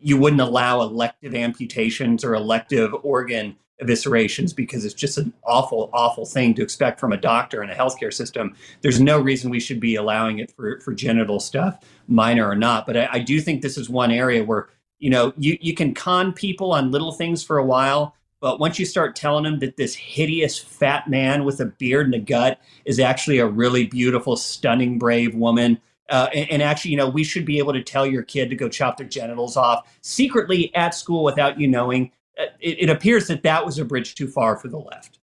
you 0.00 0.18
wouldn't 0.18 0.42
allow 0.42 0.82
elective 0.82 1.34
amputations 1.34 2.22
or 2.22 2.34
elective 2.34 2.94
organ 3.02 3.56
eviscerations 3.82 4.54
because 4.54 4.84
it's 4.84 4.94
just 4.94 5.18
an 5.18 5.32
awful, 5.44 5.90
awful 5.92 6.24
thing 6.24 6.54
to 6.54 6.62
expect 6.62 6.98
from 6.98 7.12
a 7.12 7.16
doctor 7.16 7.62
in 7.62 7.70
a 7.70 7.74
healthcare 7.74 8.12
system. 8.12 8.54
There's 8.80 9.00
no 9.00 9.20
reason 9.20 9.50
we 9.50 9.60
should 9.60 9.80
be 9.80 9.96
allowing 9.96 10.38
it 10.38 10.50
for, 10.52 10.80
for 10.80 10.94
genital 10.94 11.40
stuff, 11.40 11.80
minor 12.08 12.48
or 12.48 12.56
not. 12.56 12.86
But 12.86 12.96
I, 12.96 13.08
I 13.12 13.18
do 13.18 13.40
think 13.40 13.62
this 13.62 13.76
is 13.76 13.90
one 13.90 14.10
area 14.10 14.44
where, 14.44 14.68
you 14.98 15.10
know, 15.10 15.32
you, 15.36 15.58
you 15.60 15.74
can 15.74 15.92
con 15.94 16.32
people 16.32 16.72
on 16.72 16.90
little 16.90 17.12
things 17.12 17.42
for 17.42 17.58
a 17.58 17.64
while, 17.64 18.14
but 18.40 18.60
once 18.60 18.78
you 18.78 18.86
start 18.86 19.16
telling 19.16 19.44
them 19.44 19.58
that 19.58 19.76
this 19.76 19.94
hideous 19.94 20.58
fat 20.58 21.08
man 21.08 21.44
with 21.44 21.60
a 21.60 21.66
beard 21.66 22.06
and 22.06 22.14
a 22.14 22.18
gut 22.18 22.60
is 22.84 22.98
actually 22.98 23.38
a 23.38 23.46
really 23.46 23.86
beautiful, 23.86 24.36
stunning, 24.36 24.98
brave 24.98 25.34
woman, 25.34 25.80
uh, 26.08 26.28
and, 26.32 26.50
and, 26.52 26.62
actually, 26.62 26.92
you 26.92 26.96
know, 26.96 27.08
we 27.08 27.24
should 27.24 27.44
be 27.44 27.58
able 27.58 27.72
to 27.72 27.82
tell 27.82 28.06
your 28.06 28.22
kid 28.22 28.48
to 28.48 28.54
go 28.54 28.68
chop 28.68 28.96
their 28.96 29.08
genitals 29.08 29.56
off 29.56 29.92
secretly 30.02 30.72
at 30.72 30.94
school 30.94 31.24
without 31.24 31.58
you 31.58 31.66
knowing 31.66 32.12
it, 32.36 32.78
it 32.80 32.90
appears 32.90 33.26
that 33.28 33.42
that 33.42 33.64
was 33.64 33.78
a 33.78 33.84
bridge 33.84 34.14
too 34.14 34.28
far 34.28 34.56
for 34.56 34.68
the 34.68 34.78
left. 34.78 35.18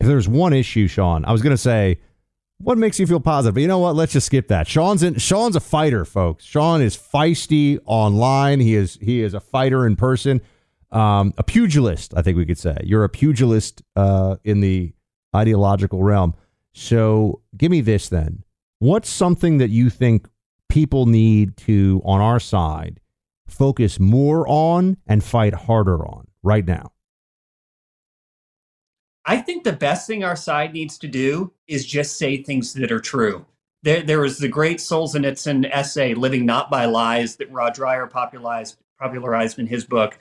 If 0.00 0.06
there's 0.06 0.28
one 0.28 0.52
issue, 0.52 0.86
Sean, 0.86 1.24
I 1.24 1.32
was 1.32 1.42
going 1.42 1.52
to 1.52 1.58
say, 1.58 1.98
what 2.58 2.78
makes 2.78 2.98
you 2.98 3.06
feel 3.06 3.20
positive? 3.20 3.54
But 3.54 3.60
you 3.60 3.68
know 3.68 3.78
what? 3.78 3.94
Let's 3.94 4.12
just 4.12 4.26
skip 4.26 4.48
that. 4.48 4.66
Sean's 4.66 5.02
in, 5.02 5.18
Sean's 5.18 5.56
a 5.56 5.60
fighter, 5.60 6.04
folks. 6.04 6.44
Sean 6.44 6.82
is 6.82 6.96
feisty 6.96 7.78
online. 7.84 8.60
He 8.60 8.74
is 8.74 8.98
he 9.00 9.20
is 9.22 9.34
a 9.34 9.40
fighter 9.40 9.86
in 9.86 9.96
person, 9.96 10.40
um, 10.90 11.34
a 11.36 11.42
pugilist. 11.42 12.14
I 12.16 12.22
think 12.22 12.36
we 12.36 12.46
could 12.46 12.58
say 12.58 12.76
you're 12.84 13.04
a 13.04 13.08
pugilist 13.08 13.82
uh, 13.96 14.36
in 14.44 14.60
the 14.60 14.94
ideological 15.34 16.02
realm. 16.02 16.34
So 16.72 17.42
give 17.56 17.70
me 17.70 17.80
this 17.80 18.08
then. 18.08 18.44
What's 18.78 19.08
something 19.08 19.58
that 19.58 19.70
you 19.70 19.90
think 19.90 20.28
people 20.68 21.06
need 21.06 21.56
to 21.58 22.02
on 22.04 22.20
our 22.20 22.40
side 22.40 23.00
focus 23.46 24.00
more 24.00 24.46
on 24.48 24.96
and 25.06 25.22
fight 25.22 25.54
harder 25.54 26.06
on? 26.06 26.26
Right 26.44 26.64
now? 26.64 26.92
I 29.24 29.38
think 29.38 29.64
the 29.64 29.72
best 29.72 30.06
thing 30.06 30.22
our 30.22 30.36
side 30.36 30.72
needs 30.72 30.98
to 30.98 31.08
do 31.08 31.52
is 31.66 31.86
just 31.86 32.18
say 32.18 32.42
things 32.42 32.74
that 32.74 32.92
are 32.92 33.00
true. 33.00 33.46
There, 33.82 34.02
there 34.02 34.20
was 34.20 34.38
the 34.38 34.48
great 34.48 34.78
Solzhenitsyn 34.78 35.68
essay, 35.70 36.14
Living 36.14 36.46
Not 36.46 36.70
by 36.70 36.84
Lies, 36.84 37.36
that 37.36 37.50
Rod 37.50 37.74
Dreher 37.74 38.08
popularized, 38.08 38.76
popularized 38.98 39.58
in 39.58 39.66
his 39.66 39.84
book. 39.84 40.18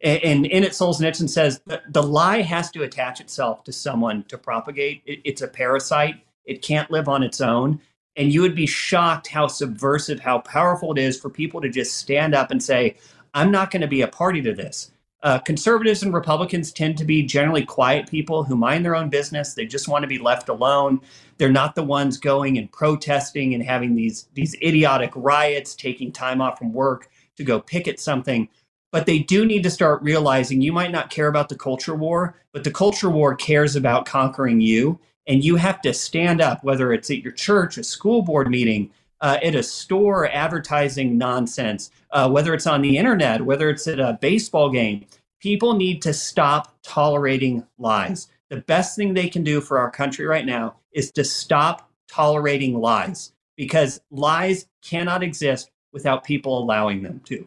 And, 0.00 0.22
and 0.22 0.46
in 0.46 0.64
it, 0.64 0.72
Solzhenitsyn 0.72 1.28
says 1.28 1.60
the, 1.66 1.82
the 1.88 2.02
lie 2.02 2.42
has 2.42 2.70
to 2.72 2.82
attach 2.82 3.20
itself 3.20 3.64
to 3.64 3.72
someone 3.72 4.24
to 4.24 4.38
propagate. 4.38 5.02
It, 5.04 5.20
it's 5.24 5.42
a 5.42 5.48
parasite, 5.48 6.16
it 6.44 6.62
can't 6.62 6.90
live 6.90 7.08
on 7.08 7.22
its 7.22 7.40
own. 7.40 7.80
And 8.16 8.32
you 8.32 8.42
would 8.42 8.54
be 8.54 8.66
shocked 8.66 9.26
how 9.26 9.48
subversive, 9.48 10.20
how 10.20 10.38
powerful 10.38 10.92
it 10.92 10.98
is 10.98 11.18
for 11.18 11.28
people 11.28 11.60
to 11.60 11.68
just 11.68 11.98
stand 11.98 12.34
up 12.34 12.52
and 12.52 12.62
say, 12.62 12.96
I'm 13.32 13.50
not 13.50 13.72
going 13.72 13.82
to 13.82 13.88
be 13.88 14.02
a 14.02 14.08
party 14.08 14.40
to 14.42 14.54
this. 14.54 14.92
Uh, 15.24 15.38
conservatives 15.38 16.02
and 16.02 16.12
Republicans 16.12 16.70
tend 16.70 16.98
to 16.98 17.04
be 17.04 17.22
generally 17.22 17.64
quiet 17.64 18.10
people 18.10 18.44
who 18.44 18.54
mind 18.54 18.84
their 18.84 18.94
own 18.94 19.08
business. 19.08 19.54
They 19.54 19.64
just 19.64 19.88
want 19.88 20.02
to 20.02 20.06
be 20.06 20.18
left 20.18 20.50
alone. 20.50 21.00
They're 21.38 21.50
not 21.50 21.74
the 21.74 21.82
ones 21.82 22.18
going 22.18 22.58
and 22.58 22.70
protesting 22.70 23.54
and 23.54 23.62
having 23.62 23.96
these 23.96 24.28
these 24.34 24.54
idiotic 24.62 25.12
riots, 25.16 25.74
taking 25.74 26.12
time 26.12 26.42
off 26.42 26.58
from 26.58 26.74
work 26.74 27.08
to 27.36 27.42
go 27.42 27.58
picket 27.58 27.98
something. 27.98 28.50
But 28.92 29.06
they 29.06 29.18
do 29.18 29.46
need 29.46 29.62
to 29.62 29.70
start 29.70 30.02
realizing 30.02 30.60
you 30.60 30.74
might 30.74 30.92
not 30.92 31.08
care 31.08 31.28
about 31.28 31.48
the 31.48 31.56
culture 31.56 31.94
war, 31.96 32.36
but 32.52 32.62
the 32.62 32.70
culture 32.70 33.10
war 33.10 33.34
cares 33.34 33.76
about 33.76 34.04
conquering 34.04 34.60
you. 34.60 35.00
And 35.26 35.42
you 35.42 35.56
have 35.56 35.80
to 35.80 35.94
stand 35.94 36.42
up, 36.42 36.62
whether 36.62 36.92
it's 36.92 37.10
at 37.10 37.22
your 37.22 37.32
church, 37.32 37.78
a 37.78 37.82
school 37.82 38.20
board 38.20 38.50
meeting, 38.50 38.90
uh, 39.20 39.38
at 39.42 39.54
a 39.54 39.62
store 39.62 40.28
advertising 40.30 41.16
nonsense, 41.16 41.90
uh, 42.10 42.28
whether 42.28 42.54
it's 42.54 42.66
on 42.66 42.82
the 42.82 42.98
internet, 42.98 43.44
whether 43.44 43.70
it's 43.70 43.86
at 43.86 44.00
a 44.00 44.18
baseball 44.20 44.70
game. 44.70 45.06
People 45.40 45.74
need 45.74 46.00
to 46.02 46.12
stop 46.12 46.74
tolerating 46.82 47.66
lies. 47.78 48.28
The 48.50 48.56
best 48.58 48.96
thing 48.96 49.14
they 49.14 49.28
can 49.28 49.44
do 49.44 49.60
for 49.60 49.78
our 49.78 49.90
country 49.90 50.26
right 50.26 50.46
now 50.46 50.76
is 50.92 51.10
to 51.12 51.24
stop 51.24 51.90
tolerating 52.08 52.78
lies 52.78 53.32
because 53.56 54.00
lies 54.10 54.66
cannot 54.82 55.22
exist 55.22 55.70
without 55.92 56.24
people 56.24 56.58
allowing 56.58 57.02
them 57.02 57.20
to. 57.24 57.46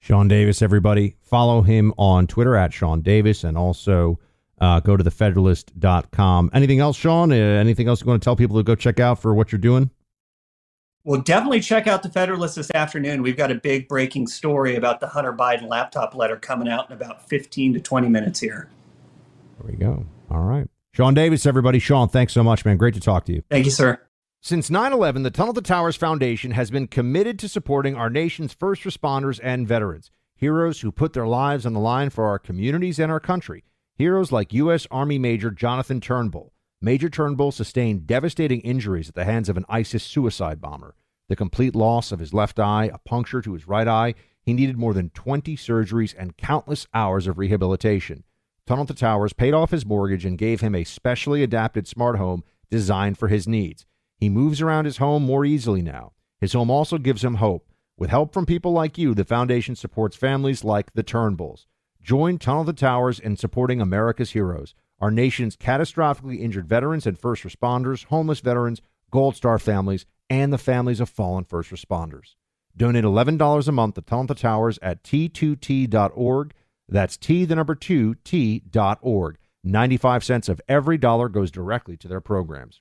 Sean 0.00 0.26
Davis, 0.26 0.62
everybody. 0.62 1.16
Follow 1.20 1.62
him 1.62 1.94
on 1.96 2.26
Twitter 2.26 2.56
at 2.56 2.72
Sean 2.72 3.02
Davis 3.02 3.44
and 3.44 3.56
also 3.56 4.18
uh, 4.60 4.80
go 4.80 4.96
to 4.96 5.04
thefederalist.com. 5.04 6.50
Anything 6.52 6.80
else, 6.80 6.96
Sean? 6.96 7.30
Uh, 7.30 7.36
anything 7.36 7.88
else 7.88 8.00
you 8.00 8.06
want 8.06 8.20
to 8.20 8.24
tell 8.24 8.36
people 8.36 8.56
to 8.56 8.62
go 8.62 8.74
check 8.74 8.98
out 8.98 9.20
for 9.20 9.32
what 9.34 9.52
you're 9.52 9.60
doing? 9.60 9.90
Well, 11.04 11.20
definitely 11.20 11.60
check 11.60 11.88
out 11.88 12.04
the 12.04 12.08
Federalist 12.08 12.54
this 12.54 12.70
afternoon. 12.72 13.22
We've 13.22 13.36
got 13.36 13.50
a 13.50 13.56
big 13.56 13.88
breaking 13.88 14.28
story 14.28 14.76
about 14.76 15.00
the 15.00 15.08
Hunter 15.08 15.32
Biden 15.32 15.68
laptop 15.68 16.14
letter 16.14 16.36
coming 16.36 16.68
out 16.68 16.88
in 16.88 16.96
about 16.96 17.28
15 17.28 17.74
to 17.74 17.80
20 17.80 18.08
minutes 18.08 18.38
here. 18.38 18.68
There 19.60 19.70
we 19.72 19.76
go. 19.76 20.06
All 20.30 20.42
right. 20.42 20.68
Sean 20.94 21.14
Davis, 21.14 21.44
everybody. 21.44 21.80
Sean, 21.80 22.08
thanks 22.08 22.32
so 22.32 22.44
much, 22.44 22.64
man. 22.64 22.76
Great 22.76 22.94
to 22.94 23.00
talk 23.00 23.24
to 23.24 23.32
you. 23.32 23.42
Thank 23.50 23.64
you, 23.64 23.70
sir. 23.72 24.00
Since 24.40 24.70
9 24.70 24.92
11, 24.92 25.22
the 25.22 25.30
Tunnel 25.30 25.54
to 25.54 25.60
Towers 25.60 25.96
Foundation 25.96 26.52
has 26.52 26.70
been 26.70 26.86
committed 26.86 27.38
to 27.40 27.48
supporting 27.48 27.96
our 27.96 28.10
nation's 28.10 28.52
first 28.52 28.82
responders 28.82 29.40
and 29.42 29.66
veterans, 29.66 30.10
heroes 30.36 30.80
who 30.80 30.92
put 30.92 31.14
their 31.14 31.26
lives 31.26 31.64
on 31.64 31.72
the 31.72 31.80
line 31.80 32.10
for 32.10 32.26
our 32.26 32.38
communities 32.38 32.98
and 32.98 33.10
our 33.10 33.20
country. 33.20 33.64
Heroes 33.96 34.32
like 34.32 34.52
U.S. 34.52 34.86
Army 34.90 35.18
Major 35.18 35.50
Jonathan 35.50 36.00
Turnbull. 36.00 36.51
Major 36.84 37.08
Turnbull 37.08 37.52
sustained 37.52 38.08
devastating 38.08 38.60
injuries 38.62 39.08
at 39.08 39.14
the 39.14 39.24
hands 39.24 39.48
of 39.48 39.56
an 39.56 39.64
ISIS 39.68 40.02
suicide 40.02 40.60
bomber. 40.60 40.96
The 41.28 41.36
complete 41.36 41.76
loss 41.76 42.10
of 42.10 42.18
his 42.18 42.34
left 42.34 42.58
eye, 42.58 42.90
a 42.92 42.98
puncture 42.98 43.40
to 43.40 43.52
his 43.52 43.68
right 43.68 43.86
eye, 43.86 44.14
he 44.42 44.52
needed 44.52 44.76
more 44.76 44.92
than 44.92 45.10
20 45.10 45.56
surgeries 45.56 46.12
and 46.18 46.36
countless 46.36 46.88
hours 46.92 47.28
of 47.28 47.38
rehabilitation. 47.38 48.24
Tunnel 48.66 48.86
to 48.86 48.94
Towers 48.94 49.32
paid 49.32 49.54
off 49.54 49.70
his 49.70 49.86
mortgage 49.86 50.24
and 50.24 50.36
gave 50.36 50.60
him 50.60 50.74
a 50.74 50.82
specially 50.82 51.44
adapted 51.44 51.86
smart 51.86 52.16
home 52.16 52.42
designed 52.68 53.16
for 53.16 53.28
his 53.28 53.46
needs. 53.46 53.86
He 54.18 54.28
moves 54.28 54.60
around 54.60 54.86
his 54.86 54.96
home 54.96 55.22
more 55.22 55.44
easily 55.44 55.82
now. 55.82 56.14
His 56.40 56.52
home 56.52 56.68
also 56.68 56.98
gives 56.98 57.22
him 57.22 57.36
hope. 57.36 57.68
With 57.96 58.10
help 58.10 58.32
from 58.32 58.44
people 58.44 58.72
like 58.72 58.98
you, 58.98 59.14
the 59.14 59.24
foundation 59.24 59.76
supports 59.76 60.16
families 60.16 60.64
like 60.64 60.92
the 60.94 61.04
Turnbulls. 61.04 61.66
Join 62.02 62.38
Tunnel 62.38 62.64
to 62.64 62.72
Towers 62.72 63.20
in 63.20 63.36
supporting 63.36 63.80
America's 63.80 64.32
heroes, 64.32 64.74
our 65.02 65.10
nation's 65.10 65.56
catastrophically 65.56 66.40
injured 66.40 66.68
veterans 66.68 67.08
and 67.08 67.18
first 67.18 67.42
responders, 67.42 68.04
homeless 68.04 68.38
veterans, 68.38 68.80
Gold 69.10 69.34
Star 69.34 69.58
families, 69.58 70.06
and 70.30 70.52
the 70.52 70.58
families 70.58 71.00
of 71.00 71.08
fallen 71.08 71.44
first 71.44 71.70
responders. 71.70 72.36
Donate 72.76 73.04
$11 73.04 73.68
a 73.68 73.72
month 73.72 73.96
to 73.96 74.00
Tunnel 74.00 74.28
to 74.28 74.34
Towers 74.34 74.78
at 74.80 75.02
t2t.org. 75.02 76.54
That's 76.88 77.16
T, 77.16 77.44
the 77.44 77.56
number 77.56 77.74
two, 77.74 78.14
T.org. 78.24 79.38
95 79.64 80.24
cents 80.24 80.48
of 80.48 80.60
every 80.68 80.98
dollar 80.98 81.28
goes 81.28 81.50
directly 81.50 81.96
to 81.96 82.08
their 82.08 82.20
programs. 82.20 82.80